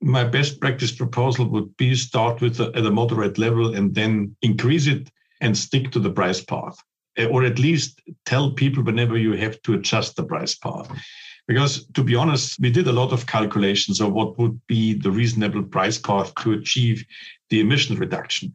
My 0.00 0.24
best 0.24 0.60
practice 0.60 0.92
proposal 0.92 1.46
would 1.50 1.76
be 1.76 1.94
start 1.94 2.40
with 2.40 2.58
a, 2.58 2.72
at 2.74 2.86
a 2.86 2.90
moderate 2.90 3.36
level 3.36 3.74
and 3.74 3.94
then 3.94 4.34
increase 4.40 4.86
it 4.86 5.10
and 5.40 5.56
stick 5.56 5.90
to 5.92 6.00
the 6.00 6.10
price 6.10 6.42
path 6.42 6.82
uh, 7.18 7.26
or 7.26 7.44
at 7.44 7.58
least 7.58 8.00
tell 8.24 8.52
people 8.52 8.82
whenever 8.82 9.18
you 9.18 9.32
have 9.32 9.60
to 9.62 9.74
adjust 9.74 10.16
the 10.16 10.24
price 10.24 10.54
path. 10.54 10.90
Because 11.46 11.86
to 11.94 12.04
be 12.04 12.14
honest, 12.14 12.60
we 12.60 12.70
did 12.70 12.86
a 12.86 12.92
lot 12.92 13.12
of 13.12 13.26
calculations 13.26 14.00
of 14.00 14.12
what 14.12 14.38
would 14.38 14.60
be 14.66 14.94
the 14.94 15.10
reasonable 15.10 15.64
price 15.64 15.98
path 15.98 16.32
to 16.36 16.52
achieve 16.52 17.04
the 17.48 17.60
emission 17.60 17.96
reduction. 17.96 18.52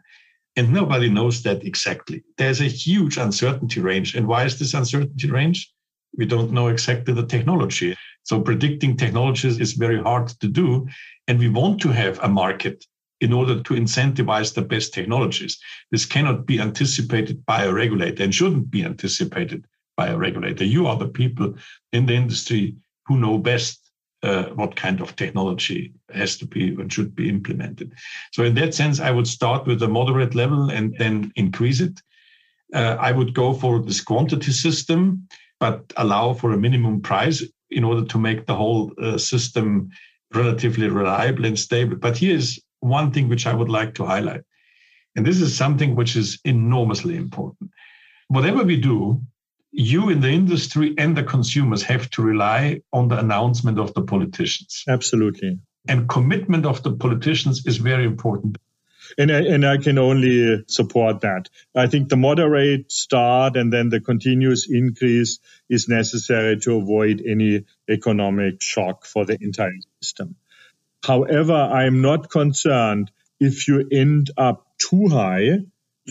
And 0.56 0.72
nobody 0.72 1.10
knows 1.10 1.44
that 1.44 1.66
exactly. 1.66 2.24
There's 2.38 2.62
a 2.62 2.66
huge 2.66 3.18
uncertainty 3.18 3.82
range. 3.82 4.16
And 4.16 4.28
why 4.28 4.46
is 4.46 4.58
this 4.58 4.74
uncertainty 4.74 5.30
range? 5.30 5.72
We 6.18 6.26
don't 6.26 6.52
know 6.52 6.68
exactly 6.68 7.14
the 7.14 7.26
technology. 7.26 7.96
So 8.24 8.40
predicting 8.40 8.96
technologies 8.96 9.60
is 9.60 9.74
very 9.74 10.02
hard 10.02 10.28
to 10.28 10.48
do. 10.48 10.88
And 11.28 11.40
we 11.40 11.50
want 11.50 11.82
to 11.82 11.90
have 11.90 12.20
a 12.20 12.30
market 12.30 12.86
in 13.22 13.34
order 13.34 13.62
to 13.62 13.74
incentivize 13.74 14.54
the 14.54 14.62
best 14.62 14.94
technologies. 14.94 15.58
This 15.92 16.06
cannot 16.06 16.46
be 16.46 16.60
anticipated 16.60 17.46
by 17.46 17.64
a 17.64 17.74
regulator 17.74 18.24
and 18.24 18.34
shouldn't 18.34 18.70
be 18.70 18.84
anticipated 18.84 19.66
by 19.98 20.08
a 20.08 20.18
regulator. 20.18 20.66
You 20.66 20.88
are 20.88 20.98
the 20.98 21.08
people 21.08 21.56
in 21.94 22.06
the 22.06 22.14
industry 22.14 22.76
who 23.08 23.18
know 23.18 23.38
best 23.38 23.85
uh, 24.26 24.50
what 24.56 24.76
kind 24.76 25.02
of 25.02 25.16
technology 25.16 25.94
has 26.14 26.38
to 26.38 26.46
be 26.46 26.70
and 26.70 26.92
should 26.92 27.16
be 27.16 27.30
implemented. 27.30 27.94
So, 28.32 28.44
in 28.44 28.56
that 28.56 28.74
sense, 28.74 29.00
I 29.00 29.12
would 29.12 29.28
start 29.28 29.68
with 29.68 29.84
a 29.84 29.88
moderate 29.88 30.36
level 30.36 30.70
and 30.70 30.96
then 30.98 31.32
increase 31.36 31.80
it. 31.80 32.02
Uh, 32.74 32.98
I 33.00 33.12
would 33.12 33.34
go 33.34 33.54
for 33.54 33.80
this 33.80 34.02
quantity 34.02 34.52
system, 34.52 35.28
but 35.60 35.94
allow 35.98 36.34
for 36.34 36.52
a 36.52 36.58
minimum 36.58 37.02
price 37.02 37.44
in 37.70 37.84
order 37.84 38.06
to 38.06 38.18
make 38.18 38.46
the 38.46 38.56
whole 38.56 38.92
uh, 39.02 39.18
system 39.18 39.90
relatively 40.34 40.90
reliable 40.90 41.46
and 41.46 41.58
stable. 41.58 41.96
But 41.96 42.18
here's 42.18 42.60
one 42.80 43.12
thing 43.12 43.30
which 43.30 43.48
I 43.48 43.54
would 43.54 43.70
like 43.70 43.94
to 43.96 44.06
highlight. 44.06 44.42
And 45.16 45.26
this 45.26 45.40
is 45.40 45.56
something 45.56 45.96
which 45.96 46.16
is 46.16 46.40
enormously 46.44 47.16
important. 47.16 47.72
Whatever 48.28 48.64
we 48.64 48.78
do, 48.78 49.22
you 49.78 50.10
in 50.10 50.22
the 50.22 50.30
industry 50.30 50.96
and 50.98 51.18
the 51.18 51.24
consumers 51.24 51.84
have 51.84 52.10
to 52.12 52.22
rely 52.22 52.82
on 52.94 53.10
the 53.10 53.20
announcement 53.20 53.78
of 53.78 53.94
the 53.94 54.02
politicians. 54.02 54.84
Absolutely. 54.88 55.60
And 55.88 56.08
commitment 56.08 56.66
of 56.66 56.82
the 56.82 56.94
politicians 56.94 57.66
is 57.66 57.78
very 57.78 58.06
important. 58.06 58.58
And 59.18 59.32
I, 59.32 59.42
and 59.42 59.66
I 59.66 59.78
can 59.78 59.98
only 59.98 60.64
support 60.68 61.22
that. 61.22 61.50
I 61.76 61.88
think 61.88 62.10
the 62.10 62.18
moderate 62.18 62.92
start 62.92 63.56
and 63.56 63.72
then 63.72 63.90
the 63.90 64.00
continuous 64.00 64.68
increase 64.70 65.40
is 65.70 65.88
necessary 65.88 66.58
to 66.62 66.78
avoid 66.78 67.22
any 67.22 67.66
economic 67.90 68.62
shock 68.62 69.06
for 69.06 69.26
the 69.26 69.38
entire 69.40 69.74
system. 70.02 70.36
However, 71.04 71.54
I 71.54 71.86
am 71.86 72.02
not 72.02 72.32
concerned 72.32 73.12
if 73.40 73.68
you 73.68 73.88
end 73.92 74.32
up 74.38 74.66
too 74.80 75.08
high, 75.10 75.60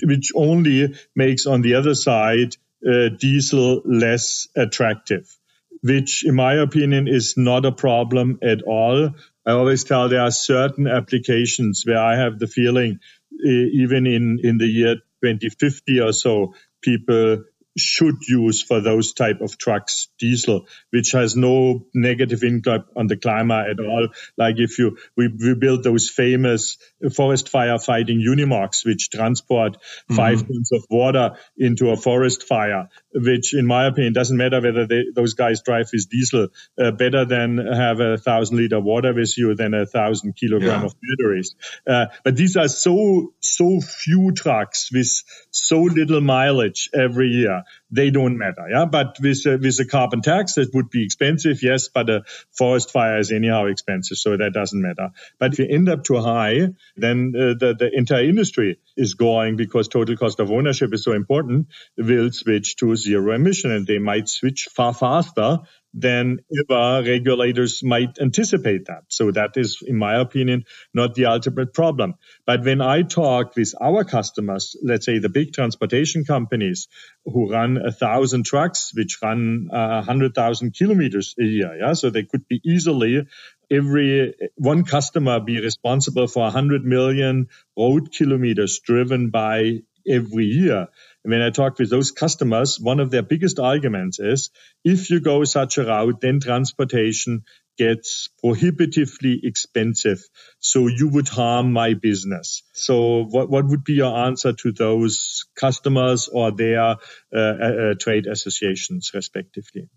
which 0.02 0.30
only 0.36 0.94
makes 1.16 1.46
on 1.46 1.62
the 1.62 1.74
other 1.74 1.94
side 1.94 2.56
uh, 2.88 3.08
diesel 3.08 3.82
less 3.84 4.48
attractive, 4.56 5.36
which 5.82 6.24
in 6.24 6.34
my 6.34 6.54
opinion 6.54 7.08
is 7.08 7.34
not 7.36 7.64
a 7.64 7.72
problem 7.72 8.38
at 8.42 8.62
all. 8.62 9.10
I 9.46 9.52
always 9.52 9.84
tell 9.84 10.08
there 10.08 10.22
are 10.22 10.30
certain 10.30 10.86
applications 10.86 11.82
where 11.86 11.98
I 11.98 12.16
have 12.16 12.38
the 12.38 12.46
feeling, 12.46 13.00
uh, 13.32 13.48
even 13.48 14.06
in, 14.06 14.40
in 14.42 14.58
the 14.58 14.66
year 14.66 14.96
2050 15.22 16.00
or 16.00 16.12
so, 16.12 16.54
people 16.82 17.44
should 17.76 18.16
use 18.28 18.62
for 18.62 18.80
those 18.80 19.12
type 19.14 19.40
of 19.40 19.58
trucks 19.58 20.08
diesel, 20.18 20.66
which 20.90 21.12
has 21.12 21.36
no 21.36 21.86
negative 21.94 22.42
impact 22.42 22.90
on 22.96 23.06
the 23.06 23.16
climate 23.16 23.68
at 23.70 23.84
all. 23.84 24.08
Like 24.36 24.56
if 24.58 24.78
you, 24.78 24.96
we, 25.16 25.28
we 25.28 25.54
build 25.54 25.82
those 25.82 26.08
famous 26.08 26.78
forest 27.14 27.48
fire 27.48 27.78
fighting 27.78 28.20
Unimogs, 28.20 28.84
which 28.84 29.10
transport 29.10 29.74
mm-hmm. 29.74 30.14
five 30.14 30.38
tons 30.46 30.70
of 30.72 30.84
water 30.90 31.36
into 31.56 31.90
a 31.90 31.96
forest 31.96 32.44
fire, 32.44 32.88
which 33.14 33.54
in 33.54 33.66
my 33.66 33.86
opinion 33.86 34.12
doesn't 34.12 34.36
matter 34.36 34.60
whether 34.60 34.86
they, 34.86 35.04
those 35.14 35.34
guys 35.34 35.62
drive 35.62 35.88
with 35.92 36.08
diesel, 36.08 36.48
uh, 36.78 36.90
better 36.90 37.24
than 37.24 37.58
have 37.58 38.00
a 38.00 38.18
thousand 38.18 38.56
liter 38.56 38.80
water 38.80 39.14
with 39.14 39.36
you 39.38 39.54
than 39.54 39.74
a 39.74 39.86
thousand 39.86 40.34
kilogram 40.34 40.80
yeah. 40.80 40.86
of 40.86 40.94
batteries. 41.00 41.54
Uh, 41.86 42.06
but 42.24 42.36
these 42.36 42.56
are 42.56 42.68
so, 42.68 43.32
so 43.40 43.80
few 43.80 44.32
trucks 44.32 44.90
with 44.92 45.22
so 45.50 45.82
little 45.82 46.20
mileage 46.20 46.90
every 46.94 47.28
year 47.28 47.62
they 47.94 48.10
don't 48.10 48.36
matter. 48.36 48.66
Yeah, 48.68 48.86
but 48.86 49.18
with 49.20 49.46
uh, 49.46 49.58
with 49.60 49.78
a 49.78 49.84
carbon 49.84 50.20
tax, 50.20 50.54
that 50.54 50.74
would 50.74 50.90
be 50.90 51.04
expensive. 51.04 51.62
Yes, 51.62 51.88
but 51.88 52.10
a 52.10 52.24
forest 52.50 52.90
fire 52.90 53.18
is 53.18 53.30
anyhow 53.30 53.66
expensive, 53.66 54.18
so 54.18 54.36
that 54.36 54.52
doesn't 54.52 54.82
matter. 54.82 55.10
But 55.38 55.52
if 55.52 55.60
you 55.60 55.66
end 55.70 55.88
up 55.88 56.02
too 56.02 56.20
high, 56.20 56.68
then 56.96 57.32
uh, 57.36 57.54
the 57.58 57.76
the 57.78 57.90
entire 57.92 58.24
industry 58.24 58.78
is 58.96 59.14
going 59.14 59.56
because 59.56 59.86
total 59.88 60.16
cost 60.16 60.40
of 60.40 60.50
ownership 60.50 60.92
is 60.92 61.04
so 61.04 61.12
important. 61.12 61.68
Will 61.96 62.32
switch 62.32 62.76
to 62.76 62.96
zero 63.04 63.34
emission, 63.34 63.70
and 63.70 63.86
they 63.86 63.98
might 63.98 64.28
switch 64.28 64.68
far 64.74 64.92
faster 64.94 65.58
than 65.94 66.40
ever 66.58 67.08
regulators 67.08 67.82
might 67.82 68.18
anticipate 68.20 68.86
that. 68.86 69.04
So 69.08 69.30
that 69.30 69.52
is, 69.56 69.78
in 69.86 69.96
my 69.96 70.16
opinion, 70.16 70.64
not 70.92 71.14
the 71.14 71.26
ultimate 71.26 71.72
problem. 71.72 72.14
But 72.44 72.64
when 72.64 72.80
I 72.80 73.02
talk 73.02 73.54
with 73.54 73.74
our 73.80 74.02
customers, 74.02 74.76
let's 74.82 75.06
say 75.06 75.18
the 75.20 75.28
big 75.28 75.52
transportation 75.52 76.24
companies 76.24 76.88
who 77.24 77.52
run 77.52 77.76
a 77.76 77.92
thousand 77.92 78.44
trucks, 78.44 78.90
which 78.92 79.18
run 79.22 79.68
a 79.72 79.76
uh, 79.76 80.02
hundred 80.02 80.34
thousand 80.34 80.74
kilometers 80.74 81.34
a 81.38 81.44
year, 81.44 81.78
yeah, 81.78 81.92
so 81.92 82.10
they 82.10 82.24
could 82.24 82.48
be 82.48 82.60
easily 82.64 83.26
every 83.70 84.34
one 84.56 84.84
customer 84.84 85.40
be 85.40 85.60
responsible 85.60 86.26
for 86.26 86.42
100 86.42 86.84
million 86.84 87.48
road 87.78 88.12
kilometers 88.12 88.80
driven 88.80 89.30
by 89.30 89.80
every 90.08 90.46
year. 90.46 90.88
And 91.24 91.30
when 91.32 91.42
I 91.42 91.50
talk 91.50 91.78
with 91.78 91.90
those 91.90 92.10
customers, 92.10 92.78
one 92.78 93.00
of 93.00 93.10
their 93.10 93.22
biggest 93.22 93.58
arguments 93.58 94.18
is 94.18 94.50
if 94.84 95.10
you 95.10 95.20
go 95.20 95.44
such 95.44 95.78
a 95.78 95.84
route, 95.84 96.20
then 96.20 96.40
transportation 96.40 97.44
gets 97.76 98.28
prohibitively 98.40 99.40
expensive. 99.42 100.22
So 100.60 100.86
you 100.86 101.08
would 101.08 101.28
harm 101.28 101.72
my 101.72 101.94
business. 101.94 102.62
So 102.72 103.24
what, 103.24 103.50
what 103.50 103.66
would 103.66 103.84
be 103.84 103.94
your 103.94 104.16
answer 104.16 104.52
to 104.52 104.72
those 104.72 105.44
customers 105.56 106.28
or 106.28 106.52
their 106.52 106.80
uh, 106.80 106.96
uh, 107.34 107.38
uh 107.38 107.94
trade 107.98 108.26
associations 108.26 109.10
respectively? 109.14 109.88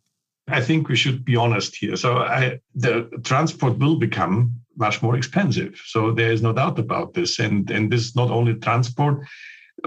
I 0.48 0.62
think 0.62 0.88
we 0.88 0.96
should 0.96 1.26
be 1.26 1.36
honest 1.36 1.76
here. 1.76 1.98
So 1.98 2.18
I, 2.18 2.62
the 2.74 3.10
transport 3.24 3.78
will 3.78 3.98
become 4.00 4.62
much 4.78 5.02
more 5.02 5.18
expensive. 5.18 5.82
So 5.86 6.14
there 6.14 6.32
is 6.32 6.42
no 6.42 6.54
doubt 6.54 6.80
about 6.80 7.14
this. 7.14 7.40
And, 7.40 7.70
and 7.70 7.92
this 7.92 8.06
is 8.06 8.16
not 8.16 8.32
only 8.32 8.54
transport 8.54 9.28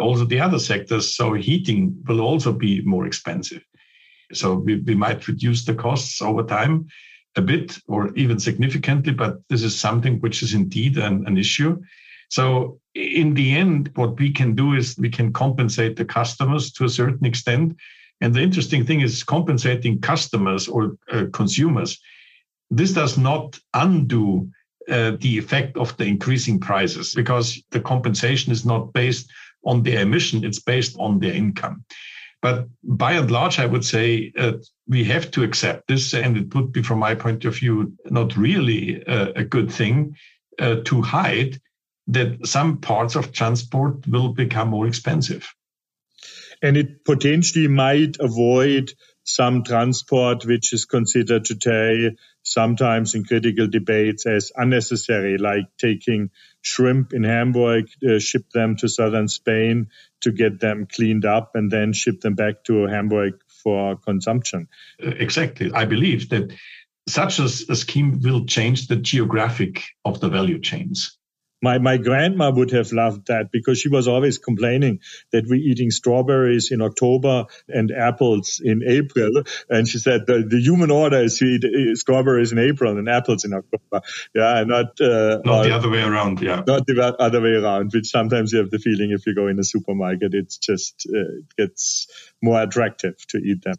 also 0.00 0.24
the 0.24 0.40
other 0.40 0.58
sectors. 0.58 1.14
So 1.14 1.34
heating 1.34 1.96
will 2.06 2.20
also 2.20 2.52
be 2.52 2.82
more 2.82 3.06
expensive. 3.06 3.62
So 4.32 4.54
we, 4.54 4.76
we 4.76 4.94
might 4.94 5.26
reduce 5.28 5.64
the 5.64 5.74
costs 5.74 6.22
over 6.22 6.42
time 6.42 6.88
a 7.36 7.42
bit 7.42 7.78
or 7.86 8.12
even 8.14 8.38
significantly, 8.38 9.12
but 9.12 9.38
this 9.48 9.62
is 9.62 9.78
something 9.78 10.18
which 10.20 10.42
is 10.42 10.54
indeed 10.54 10.98
an, 10.98 11.26
an 11.26 11.38
issue. 11.38 11.80
So 12.28 12.80
in 12.94 13.34
the 13.34 13.56
end, 13.56 13.90
what 13.94 14.18
we 14.18 14.32
can 14.32 14.54
do 14.54 14.74
is 14.74 14.96
we 14.98 15.10
can 15.10 15.32
compensate 15.32 15.96
the 15.96 16.04
customers 16.04 16.72
to 16.72 16.84
a 16.84 16.88
certain 16.88 17.24
extent. 17.24 17.76
And 18.20 18.34
the 18.34 18.42
interesting 18.42 18.84
thing 18.84 19.00
is 19.00 19.24
compensating 19.24 20.00
customers 20.00 20.68
or 20.68 20.96
uh, 21.12 21.26
consumers. 21.32 22.00
This 22.70 22.92
does 22.92 23.18
not 23.18 23.58
undo 23.74 24.50
uh, 24.88 25.12
the 25.20 25.38
effect 25.38 25.76
of 25.76 25.96
the 25.96 26.04
increasing 26.04 26.58
prices 26.58 27.14
because 27.14 27.62
the 27.70 27.80
compensation 27.80 28.52
is 28.52 28.64
not 28.64 28.92
based 28.92 29.30
on 29.64 29.82
their 29.82 30.00
emission, 30.00 30.44
it's 30.44 30.60
based 30.60 30.96
on 30.98 31.18
their 31.18 31.32
income. 31.32 31.84
But 32.42 32.68
by 32.82 33.12
and 33.12 33.30
large, 33.30 33.58
I 33.58 33.66
would 33.66 33.84
say 33.84 34.32
uh, 34.38 34.52
we 34.88 35.04
have 35.04 35.30
to 35.32 35.42
accept 35.42 35.88
this, 35.88 36.14
and 36.14 36.36
it 36.36 36.54
would 36.54 36.72
be, 36.72 36.82
from 36.82 36.98
my 36.98 37.14
point 37.14 37.44
of 37.44 37.56
view, 37.56 37.92
not 38.06 38.36
really 38.36 39.04
uh, 39.04 39.32
a 39.36 39.44
good 39.44 39.70
thing 39.70 40.16
uh, 40.58 40.76
to 40.84 41.02
hide 41.02 41.60
that 42.06 42.46
some 42.46 42.78
parts 42.78 43.14
of 43.14 43.32
transport 43.32 44.06
will 44.06 44.32
become 44.32 44.68
more 44.68 44.86
expensive. 44.86 45.52
And 46.62 46.76
it 46.76 47.04
potentially 47.04 47.68
might 47.68 48.16
avoid 48.20 48.92
some 49.34 49.62
transport 49.62 50.44
which 50.44 50.72
is 50.72 50.84
considered 50.84 51.44
today 51.44 52.16
sometimes 52.42 53.14
in 53.14 53.24
critical 53.24 53.68
debates 53.68 54.26
as 54.26 54.50
unnecessary, 54.56 55.38
like 55.38 55.66
taking 55.78 56.30
shrimp 56.62 57.12
in 57.12 57.24
Hamburg, 57.24 57.86
uh, 58.08 58.18
ship 58.18 58.50
them 58.50 58.76
to 58.76 58.88
southern 58.88 59.28
Spain 59.28 59.88
to 60.22 60.32
get 60.32 60.60
them 60.60 60.86
cleaned 60.90 61.24
up, 61.24 61.52
and 61.54 61.70
then 61.70 61.92
ship 61.92 62.20
them 62.20 62.34
back 62.34 62.64
to 62.64 62.86
Hamburg 62.86 63.34
for 63.62 63.96
consumption. 63.96 64.68
Uh, 65.04 65.10
exactly. 65.10 65.70
I 65.72 65.84
believe 65.84 66.30
that 66.30 66.52
such 67.08 67.38
a, 67.38 67.44
a 67.44 67.76
scheme 67.76 68.20
will 68.22 68.46
change 68.46 68.88
the 68.88 68.96
geographic 68.96 69.84
of 70.04 70.20
the 70.20 70.28
value 70.28 70.60
chains 70.60 71.18
my 71.62 71.78
my 71.78 71.96
grandma 71.96 72.50
would 72.50 72.70
have 72.70 72.92
loved 72.92 73.26
that 73.28 73.50
because 73.52 73.78
she 73.78 73.88
was 73.88 74.08
always 74.08 74.38
complaining 74.38 75.00
that 75.32 75.44
we're 75.46 75.54
eating 75.54 75.90
strawberries 75.90 76.70
in 76.70 76.80
October 76.82 77.46
and 77.68 77.90
apples 77.90 78.60
in 78.64 78.82
April, 78.86 79.42
and 79.68 79.86
she 79.88 79.98
said 79.98 80.26
the, 80.26 80.44
the 80.48 80.60
human 80.60 80.90
order 80.90 81.18
is 81.18 81.38
to 81.38 81.44
eat 81.44 81.64
uh, 81.64 81.94
strawberries 81.94 82.52
in 82.52 82.58
April 82.58 82.96
and 82.96 83.08
apples 83.08 83.44
in 83.44 83.52
October. 83.52 84.04
Yeah, 84.34 84.64
not 84.64 85.00
uh, 85.00 85.40
not 85.44 85.64
the 85.64 85.74
other 85.74 85.90
way 85.90 86.02
around. 86.02 86.40
Yeah, 86.40 86.62
not 86.66 86.86
the 86.86 87.16
other 87.18 87.40
way 87.40 87.54
around. 87.54 87.92
Which 87.92 88.08
sometimes 88.08 88.52
you 88.52 88.60
have 88.60 88.70
the 88.70 88.78
feeling 88.78 89.10
if 89.10 89.26
you 89.26 89.34
go 89.34 89.46
in 89.46 89.58
a 89.58 89.64
supermarket, 89.64 90.34
it's 90.34 90.58
just 90.58 91.06
uh, 91.08 91.38
it 91.38 91.56
gets 91.56 92.06
more 92.42 92.62
attractive 92.62 93.16
to 93.28 93.38
eat 93.38 93.62
them. 93.62 93.76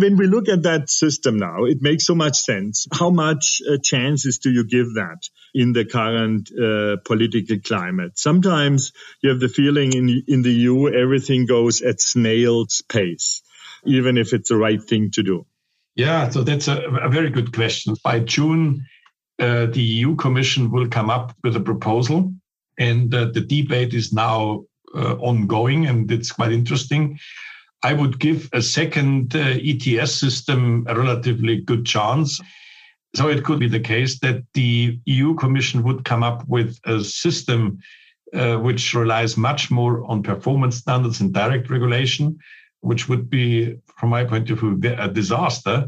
When 0.00 0.16
we 0.16 0.26
look 0.26 0.48
at 0.48 0.62
that 0.64 0.90
system 0.90 1.38
now, 1.38 1.64
it 1.64 1.80
makes 1.80 2.06
so 2.06 2.14
much 2.14 2.36
sense. 2.36 2.86
How 2.92 3.10
much 3.10 3.62
uh, 3.68 3.76
chances 3.82 4.38
do 4.38 4.50
you 4.50 4.64
give 4.66 4.94
that 4.94 5.28
in 5.54 5.72
the 5.72 5.84
current 5.84 6.50
uh, 6.52 6.96
political 7.04 7.58
climate? 7.58 8.18
Sometimes 8.18 8.92
you 9.22 9.30
have 9.30 9.40
the 9.40 9.48
feeling 9.48 9.92
in, 9.92 10.22
in 10.26 10.42
the 10.42 10.52
EU, 10.52 10.88
everything 10.88 11.46
goes 11.46 11.82
at 11.82 12.00
snail's 12.00 12.82
pace, 12.88 13.42
even 13.84 14.18
if 14.18 14.32
it's 14.32 14.48
the 14.48 14.56
right 14.56 14.82
thing 14.82 15.10
to 15.12 15.22
do. 15.22 15.46
Yeah, 15.96 16.28
so 16.28 16.42
that's 16.42 16.68
a, 16.68 16.80
a 16.80 17.08
very 17.08 17.30
good 17.30 17.52
question. 17.52 17.94
By 18.02 18.20
June, 18.20 18.86
uh, 19.38 19.66
the 19.66 19.82
EU 19.82 20.16
Commission 20.16 20.70
will 20.70 20.88
come 20.88 21.10
up 21.10 21.36
with 21.42 21.56
a 21.56 21.60
proposal, 21.60 22.32
and 22.78 23.14
uh, 23.14 23.26
the 23.26 23.40
debate 23.40 23.94
is 23.94 24.12
now 24.12 24.64
uh, 24.94 25.14
ongoing, 25.14 25.86
and 25.86 26.10
it's 26.10 26.32
quite 26.32 26.52
interesting. 26.52 27.18
I 27.84 27.92
would 27.92 28.18
give 28.18 28.48
a 28.54 28.62
second 28.62 29.36
uh, 29.36 29.58
ETS 29.62 30.14
system 30.14 30.86
a 30.88 30.96
relatively 30.96 31.60
good 31.60 31.84
chance. 31.84 32.40
So 33.14 33.28
it 33.28 33.44
could 33.44 33.60
be 33.60 33.68
the 33.68 33.78
case 33.78 34.18
that 34.20 34.42
the 34.54 34.98
EU 35.04 35.34
Commission 35.34 35.82
would 35.84 36.04
come 36.04 36.22
up 36.22 36.48
with 36.48 36.80
a 36.84 37.04
system 37.04 37.78
uh, 38.32 38.56
which 38.56 38.94
relies 38.94 39.36
much 39.36 39.70
more 39.70 40.02
on 40.10 40.22
performance 40.22 40.78
standards 40.78 41.20
and 41.20 41.32
direct 41.32 41.68
regulation, 41.68 42.38
which 42.80 43.06
would 43.08 43.28
be, 43.28 43.76
from 43.98 44.08
my 44.08 44.24
point 44.24 44.50
of 44.50 44.60
view, 44.60 44.80
a 44.98 45.08
disaster 45.08 45.86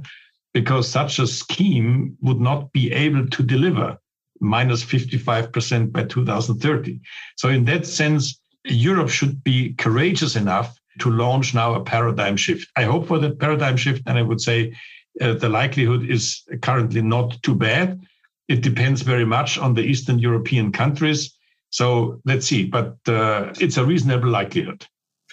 because 0.53 0.89
such 0.89 1.19
a 1.19 1.27
scheme 1.27 2.17
would 2.21 2.41
not 2.41 2.73
be 2.73 2.93
able 2.93 3.27
to 3.29 3.43
deliver 3.43 3.99
minus 4.41 4.85
55% 4.85 5.93
by 5.93 6.05
2030. 6.05 7.01
So, 7.37 7.49
in 7.49 7.65
that 7.65 7.87
sense, 7.87 8.39
Europe 8.65 9.09
should 9.09 9.43
be 9.43 9.75
courageous 9.75 10.37
enough 10.37 10.79
to 11.01 11.11
launch 11.11 11.55
now 11.55 11.75
a 11.75 11.85
paradigm 11.85 12.37
shift. 12.37 12.69
I 12.77 12.85
hope 12.85 13.07
for 13.07 13.19
that 13.19 13.39
paradigm 13.39 13.77
shift, 13.77 14.03
and 14.07 14.19
I 14.19 14.23
would 14.23 14.41
say 14.41 14.75
uh, 15.21 15.35
the 15.35 15.49
likelihood 15.49 16.09
is 16.09 16.43
currently 16.63 17.03
not 17.03 17.43
too 17.43 17.55
bad. 17.55 18.01
It 18.49 18.63
depends 18.63 19.03
very 19.03 19.25
much 19.25 19.59
on 19.59 19.75
the 19.75 19.83
Eastern 19.83 20.19
European 20.19 20.73
countries. 20.73 21.37
So 21.71 22.21
let's 22.25 22.47
see, 22.47 22.65
but 22.65 22.97
uh, 23.09 23.53
it's 23.61 23.77
a 23.77 23.85
reasonable 23.85 24.29
likelihood. 24.29 24.87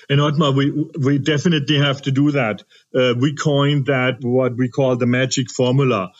And 0.09 0.19
Ottmar, 0.19 0.53
we 0.55 0.71
we 0.99 1.17
definitely 1.17 1.77
have 1.77 2.01
to 2.01 2.11
do 2.11 2.31
that. 2.31 2.63
Uh, 2.93 3.13
we 3.17 3.35
coined 3.35 3.85
that 3.85 4.17
what 4.21 4.57
we 4.57 4.69
call 4.69 4.97
the 4.97 5.05
magic 5.05 5.49
formula 5.49 6.11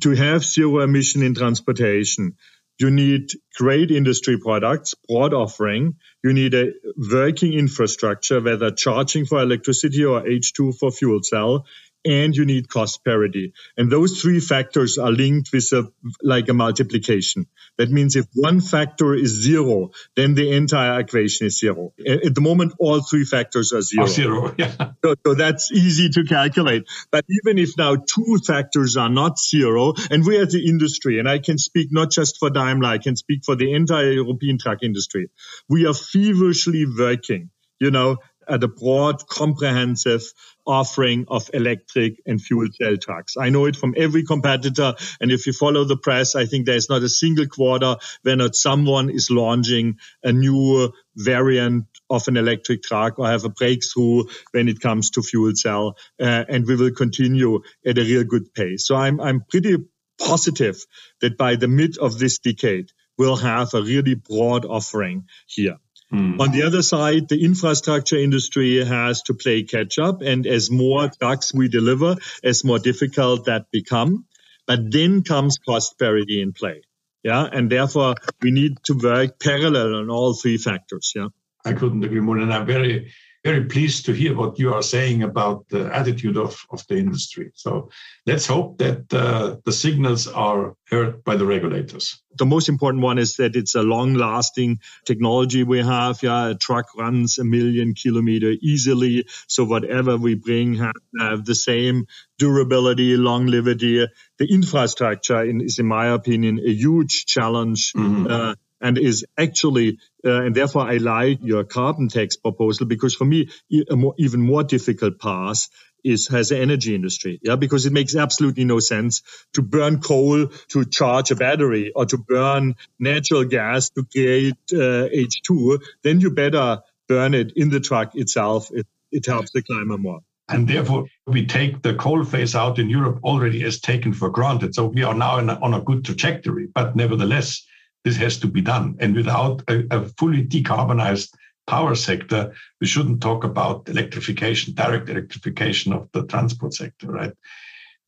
to 0.00 0.10
have 0.10 0.44
zero 0.44 0.80
emission 0.80 1.22
in 1.22 1.34
transportation. 1.34 2.36
You 2.82 2.90
need 2.90 3.30
great 3.56 3.92
industry 3.92 4.38
products, 4.38 4.96
broad 5.08 5.34
offering. 5.34 5.94
You 6.24 6.32
need 6.32 6.52
a 6.54 6.72
working 7.12 7.52
infrastructure, 7.52 8.40
whether 8.40 8.72
charging 8.72 9.24
for 9.24 9.40
electricity 9.40 10.04
or 10.04 10.20
H2 10.22 10.76
for 10.78 10.90
fuel 10.90 11.20
cell 11.22 11.64
and 12.04 12.34
you 12.34 12.44
need 12.44 12.68
cost 12.68 13.04
parity. 13.04 13.52
And 13.76 13.90
those 13.90 14.20
three 14.20 14.40
factors 14.40 14.98
are 14.98 15.10
linked 15.10 15.50
with 15.52 15.72
a, 15.72 15.92
like 16.22 16.48
a 16.48 16.54
multiplication. 16.54 17.46
That 17.78 17.90
means 17.90 18.16
if 18.16 18.26
one 18.34 18.60
factor 18.60 19.14
is 19.14 19.30
zero, 19.30 19.90
then 20.16 20.34
the 20.34 20.52
entire 20.52 21.00
equation 21.00 21.46
is 21.46 21.58
zero. 21.58 21.92
At 22.06 22.34
the 22.34 22.40
moment, 22.40 22.74
all 22.78 23.00
three 23.00 23.24
factors 23.24 23.72
are 23.72 23.82
zero. 23.82 24.06
zero, 24.06 24.54
yeah. 24.58 24.92
So, 25.04 25.14
so 25.24 25.34
that's 25.34 25.72
easy 25.72 26.10
to 26.10 26.24
calculate. 26.24 26.84
But 27.10 27.24
even 27.28 27.58
if 27.58 27.76
now 27.78 27.96
two 27.96 28.38
factors 28.46 28.96
are 28.96 29.08
not 29.08 29.38
zero, 29.38 29.94
and 30.10 30.24
we 30.26 30.38
as 30.38 30.52
the 30.52 30.68
industry, 30.68 31.18
and 31.18 31.28
I 31.28 31.38
can 31.38 31.58
speak 31.58 31.88
not 31.90 32.10
just 32.10 32.38
for 32.38 32.50
Daimler, 32.50 32.88
I 32.88 32.98
can 32.98 33.16
speak 33.16 33.44
for 33.44 33.56
the 33.56 33.72
entire 33.72 34.12
European 34.12 34.58
truck 34.58 34.78
industry, 34.82 35.30
we 35.68 35.86
are 35.86 35.94
feverishly 35.94 36.86
working, 36.86 37.50
you 37.80 37.90
know, 37.90 38.18
at 38.48 38.62
a 38.64 38.68
broad, 38.68 39.26
comprehensive 39.26 40.22
offering 40.66 41.24
of 41.28 41.50
electric 41.52 42.20
and 42.26 42.40
fuel 42.40 42.68
cell 42.72 42.96
trucks. 42.96 43.36
I 43.36 43.50
know 43.50 43.66
it 43.66 43.76
from 43.76 43.94
every 43.96 44.24
competitor. 44.24 44.94
And 45.20 45.32
if 45.32 45.46
you 45.46 45.52
follow 45.52 45.84
the 45.84 45.96
press, 45.96 46.34
I 46.34 46.46
think 46.46 46.66
there's 46.66 46.88
not 46.88 47.02
a 47.02 47.08
single 47.08 47.46
quarter 47.46 47.96
where 48.22 48.36
not 48.36 48.54
someone 48.54 49.10
is 49.10 49.30
launching 49.30 49.98
a 50.22 50.32
new 50.32 50.92
variant 51.16 51.86
of 52.08 52.28
an 52.28 52.36
electric 52.36 52.82
truck 52.82 53.18
or 53.18 53.28
have 53.28 53.44
a 53.44 53.48
breakthrough 53.48 54.24
when 54.52 54.68
it 54.68 54.80
comes 54.80 55.10
to 55.10 55.22
fuel 55.22 55.52
cell. 55.54 55.96
Uh, 56.20 56.44
and 56.48 56.66
we 56.66 56.76
will 56.76 56.92
continue 56.92 57.60
at 57.84 57.98
a 57.98 58.02
real 58.02 58.24
good 58.24 58.54
pace. 58.54 58.86
So 58.86 58.94
I'm, 58.94 59.20
I'm 59.20 59.44
pretty 59.48 59.76
positive 60.18 60.84
that 61.20 61.36
by 61.36 61.56
the 61.56 61.68
mid 61.68 61.98
of 61.98 62.18
this 62.18 62.38
decade, 62.38 62.90
we'll 63.18 63.36
have 63.36 63.74
a 63.74 63.82
really 63.82 64.14
broad 64.14 64.64
offering 64.64 65.26
here. 65.46 65.78
Mm. 66.12 66.40
On 66.40 66.50
the 66.50 66.62
other 66.62 66.82
side, 66.82 67.28
the 67.28 67.42
infrastructure 67.42 68.16
industry 68.16 68.84
has 68.84 69.22
to 69.22 69.34
play 69.34 69.62
catch 69.62 69.98
up. 69.98 70.20
And 70.20 70.46
as 70.46 70.70
more 70.70 71.08
trucks 71.08 71.54
we 71.54 71.68
deliver, 71.68 72.16
as 72.44 72.64
more 72.64 72.78
difficult 72.78 73.46
that 73.46 73.70
become. 73.70 74.26
But 74.66 74.92
then 74.92 75.22
comes 75.22 75.58
cost 75.58 75.98
parity 75.98 76.42
in 76.42 76.52
play. 76.52 76.82
Yeah. 77.22 77.48
And 77.50 77.70
therefore 77.70 78.14
we 78.40 78.50
need 78.50 78.78
to 78.84 78.94
work 78.94 79.40
parallel 79.40 79.96
on 79.96 80.10
all 80.10 80.34
three 80.34 80.58
factors. 80.58 81.12
Yeah. 81.14 81.28
I 81.64 81.72
couldn't 81.72 82.04
agree 82.04 82.20
more. 82.20 82.38
And 82.38 82.52
I'm 82.52 82.66
very, 82.66 83.12
very 83.44 83.64
pleased 83.64 84.06
to 84.06 84.12
hear 84.12 84.36
what 84.36 84.58
you 84.58 84.72
are 84.72 84.82
saying 84.82 85.22
about 85.22 85.68
the 85.68 85.92
attitude 85.92 86.36
of, 86.36 86.64
of 86.70 86.86
the 86.86 86.96
industry. 86.96 87.50
So 87.54 87.90
let's 88.24 88.46
hope 88.46 88.78
that 88.78 89.12
uh, 89.12 89.56
the 89.64 89.72
signals 89.72 90.28
are 90.28 90.74
heard 90.88 91.24
by 91.24 91.36
the 91.36 91.46
regulators. 91.46 92.22
The 92.38 92.46
most 92.46 92.68
important 92.68 93.02
one 93.02 93.18
is 93.18 93.36
that 93.36 93.56
it's 93.56 93.74
a 93.74 93.82
long 93.82 94.14
lasting 94.14 94.78
technology 95.04 95.64
we 95.64 95.82
have. 95.82 96.22
Yeah, 96.22 96.50
a 96.50 96.54
truck 96.54 96.86
runs 96.96 97.38
a 97.38 97.44
million 97.44 97.94
kilometer 97.94 98.52
easily. 98.62 99.26
So 99.48 99.64
whatever 99.64 100.16
we 100.16 100.34
bring 100.34 100.74
have, 100.74 100.94
have 101.18 101.44
the 101.44 101.54
same 101.54 102.06
durability, 102.38 103.16
longevity. 103.16 104.06
The 104.38 104.46
infrastructure 104.46 105.42
in, 105.42 105.60
is, 105.60 105.78
in 105.78 105.86
my 105.86 106.06
opinion, 106.06 106.60
a 106.64 106.72
huge 106.72 107.26
challenge. 107.26 107.92
Mm-hmm. 107.92 108.26
Uh, 108.28 108.54
and 108.82 108.98
is 108.98 109.24
actually, 109.38 109.98
uh, 110.24 110.42
and 110.42 110.54
therefore 110.54 110.82
I 110.82 110.96
like 110.96 111.38
your 111.42 111.64
carbon 111.64 112.08
tax 112.08 112.36
proposal 112.36 112.86
because 112.86 113.14
for 113.14 113.24
me, 113.24 113.48
a 113.88 113.96
more, 113.96 114.14
even 114.18 114.42
more 114.42 114.64
difficult 114.64 115.18
path 115.18 115.68
is 116.04 116.28
has 116.28 116.48
the 116.48 116.58
energy 116.58 116.94
industry. 116.94 117.38
Yeah, 117.42 117.56
because 117.56 117.86
it 117.86 117.92
makes 117.92 118.16
absolutely 118.16 118.64
no 118.64 118.80
sense 118.80 119.22
to 119.54 119.62
burn 119.62 120.00
coal 120.00 120.48
to 120.68 120.84
charge 120.84 121.30
a 121.30 121.36
battery 121.36 121.92
or 121.94 122.06
to 122.06 122.18
burn 122.18 122.74
natural 122.98 123.44
gas 123.44 123.90
to 123.90 124.04
create 124.04 124.56
uh, 124.72 125.08
H2. 125.08 125.80
Then 126.02 126.20
you 126.20 126.30
better 126.30 126.82
burn 127.08 127.34
it 127.34 127.52
in 127.56 127.70
the 127.70 127.80
truck 127.80 128.14
itself, 128.16 128.70
it, 128.72 128.86
it 129.10 129.26
helps 129.26 129.52
the 129.52 129.62
climate 129.62 130.00
more. 130.00 130.20
And 130.48 130.68
therefore, 130.68 131.06
we 131.26 131.46
take 131.46 131.82
the 131.82 131.94
coal 131.94 132.24
phase 132.24 132.54
out 132.54 132.78
in 132.78 132.90
Europe 132.90 133.20
already 133.22 133.64
as 133.64 133.80
taken 133.80 134.12
for 134.12 134.28
granted. 134.28 134.74
So 134.74 134.86
we 134.86 135.02
are 135.02 135.14
now 135.14 135.38
a, 135.38 135.46
on 135.60 135.72
a 135.72 135.80
good 135.80 136.04
trajectory. 136.04 136.66
But 136.66 136.96
nevertheless, 136.96 137.64
this 138.04 138.16
has 138.16 138.38
to 138.40 138.48
be 138.48 138.60
done. 138.60 138.96
And 139.00 139.14
without 139.14 139.62
a, 139.68 139.84
a 139.90 140.08
fully 140.18 140.44
decarbonized 140.44 141.34
power 141.66 141.94
sector, 141.94 142.52
we 142.80 142.86
shouldn't 142.86 143.20
talk 143.20 143.44
about 143.44 143.88
electrification, 143.88 144.74
direct 144.74 145.08
electrification 145.08 145.92
of 145.92 146.08
the 146.12 146.26
transport 146.26 146.74
sector, 146.74 147.08
right? 147.08 147.32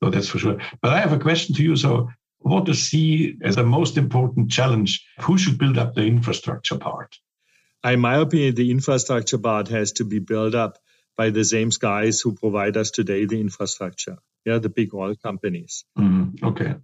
So 0.02 0.10
that's 0.10 0.28
for 0.28 0.38
sure. 0.38 0.58
But 0.82 0.92
I 0.92 1.00
have 1.00 1.12
a 1.12 1.18
question 1.18 1.54
to 1.56 1.62
you. 1.62 1.76
So, 1.76 2.10
what 2.38 2.66
do 2.66 2.72
you 2.72 2.76
see 2.76 3.38
as 3.42 3.56
the 3.56 3.64
most 3.64 3.96
important 3.96 4.50
challenge? 4.50 5.06
Who 5.22 5.38
should 5.38 5.56
build 5.56 5.78
up 5.78 5.94
the 5.94 6.02
infrastructure 6.02 6.76
part? 6.76 7.16
In 7.84 8.00
my 8.00 8.16
opinion, 8.16 8.54
the 8.54 8.70
infrastructure 8.70 9.38
part 9.38 9.68
has 9.68 9.92
to 9.92 10.04
be 10.04 10.18
built 10.18 10.54
up 10.54 10.78
by 11.16 11.30
the 11.30 11.44
same 11.44 11.70
guys 11.78 12.20
who 12.20 12.34
provide 12.34 12.76
us 12.76 12.90
today 12.90 13.24
the 13.24 13.40
infrastructure. 13.40 14.18
Yeah, 14.44 14.58
the 14.58 14.68
big 14.68 14.94
oil 14.94 15.14
companies. 15.16 15.84
Mm, 15.98 16.42
okay. 16.42 16.74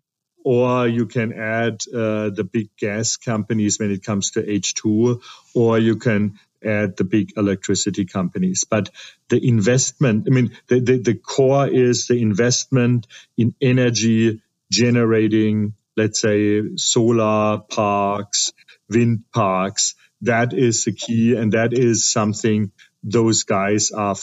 Or 0.44 0.88
you 0.88 1.07
can 1.07 1.33
add 1.33 1.83
uh, 1.92 2.31
the 2.31 2.48
big 2.50 2.70
gas 2.76 3.16
companies 3.16 3.79
when 3.79 3.90
it 3.90 4.05
comes 4.05 4.33
to 4.33 4.42
H2, 4.42 5.22
or 5.55 5.79
you 5.79 5.96
can 5.96 6.38
add 6.64 6.96
the 6.96 7.05
big 7.05 7.33
electricity 7.37 8.05
companies. 8.05 8.64
But 8.64 8.90
the 9.29 9.46
investment, 9.46 10.26
I 10.29 10.35
mean, 10.35 10.57
the, 10.68 10.81
the, 10.81 10.98
the 10.98 11.14
core 11.14 11.68
is 11.68 12.07
the 12.07 12.20
investment 12.20 13.07
in 13.37 13.55
energy 13.61 14.42
generating, 14.70 15.74
let's 15.96 16.20
say, 16.20 16.76
solar 16.76 17.59
parks, 17.59 18.53
wind 18.88 19.24
parks. 19.33 19.94
That 20.22 20.53
is 20.53 20.85
the 20.85 20.92
key. 20.92 21.35
And 21.35 21.53
that 21.53 21.72
is 21.72 22.11
something 22.11 22.72
those 23.03 23.44
guys 23.44 23.90
are 23.90 24.16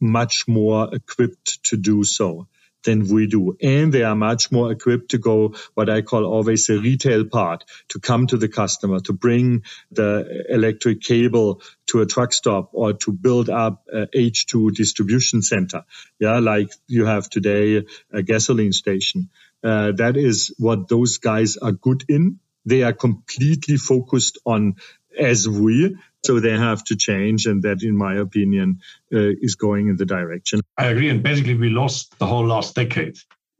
much 0.00 0.48
more 0.48 0.94
equipped 0.94 1.64
to 1.64 1.76
do 1.76 2.04
so 2.04 2.48
than 2.84 3.08
we 3.08 3.26
do. 3.26 3.56
And 3.60 3.92
they 3.92 4.02
are 4.02 4.14
much 4.14 4.52
more 4.52 4.70
equipped 4.70 5.10
to 5.10 5.18
go 5.18 5.54
what 5.74 5.90
I 5.90 6.02
call 6.02 6.24
always 6.24 6.66
the 6.66 6.78
retail 6.78 7.24
part, 7.24 7.64
to 7.88 8.00
come 8.00 8.26
to 8.28 8.36
the 8.36 8.48
customer, 8.48 9.00
to 9.00 9.12
bring 9.12 9.64
the 9.90 10.44
electric 10.48 11.00
cable 11.00 11.62
to 11.88 12.00
a 12.00 12.06
truck 12.06 12.32
stop 12.32 12.70
or 12.72 12.92
to 12.92 13.12
build 13.12 13.50
up 13.50 13.86
a 13.92 14.06
H2 14.06 14.74
distribution 14.74 15.42
center. 15.42 15.84
Yeah, 16.18 16.38
like 16.38 16.70
you 16.86 17.06
have 17.06 17.28
today 17.28 17.84
a 18.12 18.22
gasoline 18.22 18.72
station. 18.72 19.30
Uh, 19.62 19.92
that 19.92 20.16
is 20.16 20.54
what 20.58 20.88
those 20.88 21.18
guys 21.18 21.56
are 21.56 21.72
good 21.72 22.04
in. 22.08 22.38
They 22.66 22.82
are 22.82 22.92
completely 22.92 23.76
focused 23.76 24.38
on 24.44 24.76
as 25.18 25.48
we 25.48 25.96
so 26.24 26.40
they 26.40 26.56
have 26.56 26.82
to 26.84 26.96
change, 26.96 27.46
and 27.46 27.62
that, 27.62 27.82
in 27.82 27.96
my 27.96 28.14
opinion, 28.14 28.80
uh, 29.12 29.32
is 29.40 29.54
going 29.54 29.88
in 29.88 29.96
the 29.96 30.06
direction. 30.06 30.60
I 30.78 30.86
agree. 30.86 31.10
And 31.10 31.22
basically, 31.22 31.54
we 31.54 31.70
lost 31.70 32.18
the 32.18 32.26
whole 32.26 32.46
last 32.46 32.74
decade, 32.74 33.16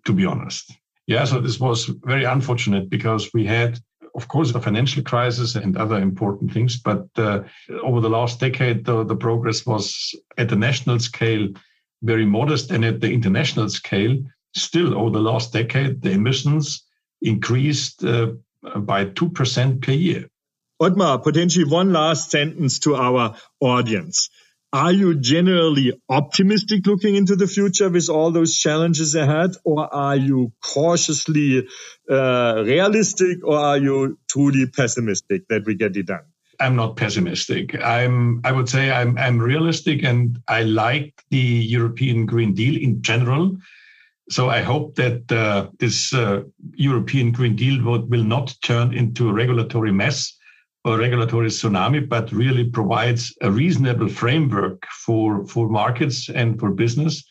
to 0.06 0.12
be 0.12 0.24
honest. 0.24 0.72
Yeah, 1.06 1.24
so 1.24 1.40
this 1.40 1.60
was 1.60 1.86
very 2.04 2.24
unfortunate 2.24 2.88
because 2.88 3.30
we 3.34 3.44
had, 3.44 3.78
of 4.14 4.28
course, 4.28 4.52
the 4.52 4.60
financial 4.60 5.02
crisis 5.02 5.54
and 5.54 5.76
other 5.76 5.98
important 5.98 6.52
things. 6.52 6.78
But 6.78 7.06
uh, 7.16 7.42
over 7.82 8.00
the 8.00 8.08
last 8.08 8.40
decade, 8.40 8.86
the, 8.86 9.04
the 9.04 9.16
progress 9.16 9.66
was 9.66 10.14
at 10.38 10.48
the 10.48 10.56
national 10.56 11.00
scale 11.00 11.48
very 12.04 12.26
modest. 12.26 12.70
And 12.70 12.84
at 12.84 13.00
the 13.00 13.10
international 13.10 13.68
scale, 13.68 14.18
still 14.54 14.96
over 14.96 15.10
the 15.10 15.20
last 15.20 15.52
decade, 15.52 16.02
the 16.02 16.12
emissions 16.12 16.84
increased 17.22 18.04
uh, 18.04 18.32
by 18.76 19.06
2% 19.06 19.82
per 19.82 19.92
year. 19.92 20.30
Ottmar, 20.80 21.22
potentially 21.22 21.64
one 21.64 21.92
last 21.92 22.30
sentence 22.30 22.80
to 22.80 22.96
our 22.96 23.36
audience. 23.60 24.28
Are 24.72 24.92
you 24.92 25.14
generally 25.14 25.92
optimistic 26.08 26.84
looking 26.84 27.14
into 27.14 27.36
the 27.36 27.46
future 27.46 27.88
with 27.88 28.08
all 28.08 28.32
those 28.32 28.58
challenges 28.58 29.14
ahead, 29.14 29.52
or 29.64 29.92
are 29.94 30.16
you 30.16 30.52
cautiously 30.60 31.68
uh, 32.10 32.64
realistic, 32.66 33.38
or 33.44 33.56
are 33.56 33.78
you 33.78 34.18
truly 34.28 34.66
pessimistic 34.66 35.46
that 35.48 35.64
we 35.64 35.76
get 35.76 35.96
it 35.96 36.06
done? 36.06 36.24
I'm 36.58 36.74
not 36.74 36.96
pessimistic. 36.96 37.80
I'm. 37.80 38.40
I 38.42 38.50
would 38.50 38.68
say 38.68 38.90
I'm. 38.90 39.16
I'm 39.16 39.38
realistic, 39.38 40.02
and 40.02 40.40
I 40.48 40.64
like 40.64 41.22
the 41.30 41.38
European 41.38 42.26
Green 42.26 42.52
Deal 42.54 42.76
in 42.82 43.00
general. 43.00 43.56
So 44.28 44.48
I 44.48 44.62
hope 44.62 44.96
that 44.96 45.30
uh, 45.30 45.68
this 45.78 46.12
uh, 46.12 46.42
European 46.74 47.30
Green 47.30 47.54
Deal 47.54 47.84
will, 47.84 48.04
will 48.06 48.24
not 48.24 48.56
turn 48.60 48.92
into 48.92 49.28
a 49.28 49.32
regulatory 49.32 49.92
mess 49.92 50.36
or 50.84 50.98
regulatory 50.98 51.48
tsunami, 51.48 52.06
but 52.06 52.30
really 52.30 52.64
provides 52.64 53.34
a 53.40 53.50
reasonable 53.50 54.08
framework 54.08 54.86
for, 55.04 55.46
for 55.46 55.68
markets 55.68 56.28
and 56.28 56.60
for 56.60 56.70
business. 56.70 57.24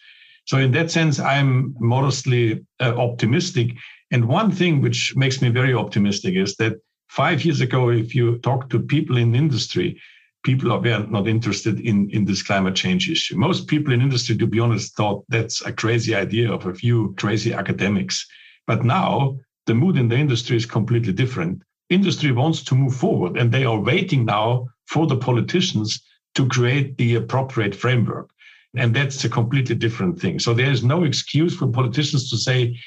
So 0.46 0.58
in 0.58 0.72
that 0.72 0.92
sense, 0.92 1.20
I'm 1.20 1.76
modestly 1.80 2.66
uh, 2.80 2.96
optimistic. 2.98 3.76
And 4.12 4.28
one 4.28 4.52
thing 4.52 4.82
which 4.82 5.16
makes 5.16 5.42
me 5.42 5.50
very 5.50 5.74
optimistic 5.74 6.36
is 6.36 6.56
that 6.58 6.74
five 7.08 7.46
years 7.46 7.62
ago, 7.62 7.90
if 7.90 8.16
you 8.16 8.40
talk 8.40 8.70
to 8.72 8.80
people 8.80 9.18
in 9.18 9.36
industry, 9.36 10.02
people 10.44 10.78
were 10.78 11.08
not 11.10 11.28
interested 11.28 11.80
in, 11.80 12.10
in 12.10 12.26
this 12.26 12.44
climate 12.44 12.76
change 12.76 13.10
issue. 13.10 13.38
Most 13.38 13.68
people 13.68 13.94
in 13.94 14.02
industry, 14.02 14.36
to 14.38 14.48
be 14.48 14.60
honest, 14.60 14.96
thought 14.98 15.24
that's 15.30 15.62
a 15.62 15.72
crazy 15.72 16.14
idea 16.16 16.52
of 16.52 16.66
a 16.66 16.74
few 16.74 17.14
crazy 17.18 17.54
academics. 17.54 18.26
But 18.68 18.84
now 18.84 19.38
the 19.68 19.76
mood 19.76 19.96
in 19.96 20.10
the 20.10 20.18
industry 20.18 20.58
is 20.58 20.66
completely 20.66 21.14
different 21.14 21.62
industry 21.90 22.32
wants 22.32 22.64
to 22.64 22.76
move 22.76 22.96
forward 22.96 23.38
and 23.38 23.52
they 23.52 23.66
are 23.66 23.80
waiting 23.80 24.26
now 24.26 24.68
for 24.88 25.08
the 25.08 25.18
politicians 25.18 26.02
to 26.36 26.48
create 26.48 26.98
the 26.98 27.16
appropriate 27.16 27.76
framework. 27.76 28.30
And 28.76 28.96
that's 28.96 29.24
a 29.24 29.30
completely 29.30 29.76
different 29.76 30.20
thing. 30.20 30.40
So 30.40 30.54
there 30.54 30.72
is 30.72 30.84
no 30.84 31.04
excuse 31.04 31.56
for 31.56 31.68
politicians 31.68 32.30
to 32.32 32.38
say 32.38 32.80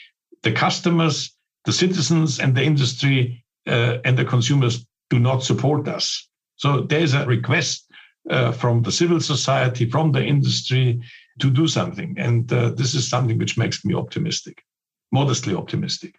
the 0.42 0.52
customers, 0.52 1.36
the 1.64 1.72
citizens, 1.72 2.40
and 2.40 2.56
the 2.56 2.64
industry 2.64 3.44
uh, 3.66 3.98
and 4.04 4.18
the 4.18 4.24
consumers 4.24 4.84
do 5.10 5.18
not 5.18 5.44
support 5.44 5.86
us. 5.88 6.28
So 6.56 6.80
there's 6.80 7.14
a 7.14 7.26
request 7.26 7.86
uh, 8.30 8.52
from 8.52 8.82
the 8.82 8.92
civil 8.92 9.20
society, 9.20 9.88
from 9.88 10.12
the 10.12 10.24
industry 10.24 11.00
to 11.40 11.50
do 11.50 11.68
something. 11.68 12.16
And 12.18 12.52
uh, 12.52 12.70
this 12.70 12.94
is 12.94 13.08
something 13.08 13.38
which 13.38 13.58
makes 13.58 13.84
me 13.84 13.94
optimistic, 13.94 14.64
modestly 15.12 15.54
optimistic. 15.54 16.16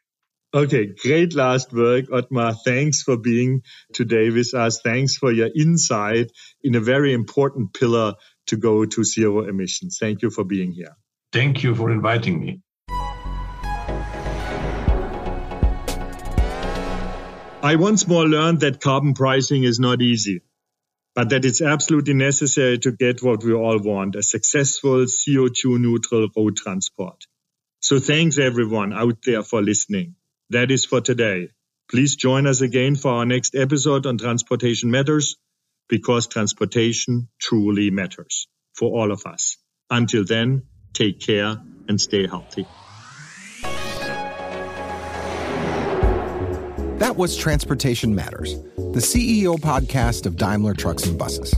Okay, 0.57 0.87
great 0.87 1.35
last 1.35 1.71
work, 1.71 2.05
Ottmar. 2.07 2.55
Thanks 2.65 3.03
for 3.03 3.15
being 3.15 3.61
today 3.93 4.31
with 4.31 4.55
us. 4.55 4.81
Thanks 4.81 5.15
for 5.15 5.31
your 5.31 5.49
insight 5.55 6.31
in 6.63 6.73
a 6.73 6.79
very 6.79 7.13
important 7.13 7.75
pillar 7.75 8.15
to 8.47 8.57
go 8.57 8.83
to 8.83 9.03
zero 9.03 9.47
emissions. 9.47 9.99
Thank 9.99 10.23
you 10.23 10.31
for 10.31 10.43
being 10.43 10.71
here. 10.71 10.97
Thank 11.31 11.61
you 11.61 11.75
for 11.75 11.91
inviting 11.91 12.39
me. 12.39 12.61
I 17.61 17.75
once 17.75 18.07
more 18.07 18.25
learned 18.25 18.61
that 18.61 18.81
carbon 18.81 19.13
pricing 19.13 19.63
is 19.63 19.79
not 19.79 20.01
easy, 20.01 20.41
but 21.13 21.29
that 21.29 21.45
it's 21.45 21.61
absolutely 21.61 22.15
necessary 22.15 22.79
to 22.79 22.91
get 22.91 23.21
what 23.21 23.43
we 23.43 23.53
all 23.53 23.77
want, 23.77 24.15
a 24.15 24.23
successful 24.23 25.05
CO2 25.05 25.79
neutral 25.79 26.29
road 26.35 26.57
transport. 26.57 27.27
So 27.79 27.99
thanks 27.99 28.39
everyone 28.39 28.91
out 28.91 29.19
there 29.23 29.43
for 29.43 29.61
listening. 29.61 30.15
That 30.49 30.71
is 30.71 30.85
for 30.85 31.01
today. 31.01 31.49
Please 31.91 32.15
join 32.15 32.47
us 32.47 32.61
again 32.61 32.95
for 32.95 33.11
our 33.11 33.25
next 33.25 33.53
episode 33.53 34.05
on 34.05 34.17
Transportation 34.17 34.91
Matters 34.91 35.35
because 35.89 36.27
transportation 36.27 37.27
truly 37.39 37.91
matters 37.91 38.47
for 38.73 38.89
all 38.91 39.11
of 39.11 39.25
us. 39.25 39.57
Until 39.89 40.23
then, 40.23 40.63
take 40.93 41.19
care 41.19 41.57
and 41.89 41.99
stay 41.99 42.27
healthy. 42.27 42.65
That 46.99 47.15
was 47.17 47.35
Transportation 47.35 48.15
Matters, 48.15 48.53
the 48.75 49.01
CEO 49.01 49.57
podcast 49.57 50.25
of 50.25 50.37
Daimler 50.37 50.73
Trucks 50.73 51.05
and 51.05 51.17
Buses. 51.17 51.53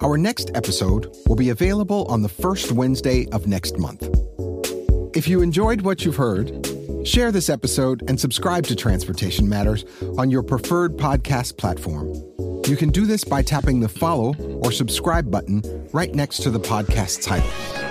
Our 0.00 0.16
next 0.16 0.50
episode 0.54 1.14
will 1.26 1.36
be 1.36 1.50
available 1.50 2.06
on 2.06 2.22
the 2.22 2.28
first 2.28 2.72
Wednesday 2.72 3.26
of 3.32 3.46
next 3.46 3.78
month. 3.78 4.08
If 5.14 5.28
you 5.28 5.42
enjoyed 5.42 5.82
what 5.82 6.04
you've 6.04 6.16
heard, 6.16 6.67
Share 7.04 7.32
this 7.32 7.48
episode 7.48 8.08
and 8.08 8.20
subscribe 8.20 8.64
to 8.66 8.76
Transportation 8.76 9.48
Matters 9.48 9.84
on 10.18 10.30
your 10.30 10.42
preferred 10.42 10.96
podcast 10.96 11.56
platform. 11.56 12.12
You 12.66 12.76
can 12.76 12.90
do 12.90 13.06
this 13.06 13.24
by 13.24 13.42
tapping 13.42 13.80
the 13.80 13.88
follow 13.88 14.34
or 14.62 14.72
subscribe 14.72 15.30
button 15.30 15.62
right 15.92 16.14
next 16.14 16.42
to 16.42 16.50
the 16.50 16.60
podcast 16.60 17.22
title. 17.22 17.87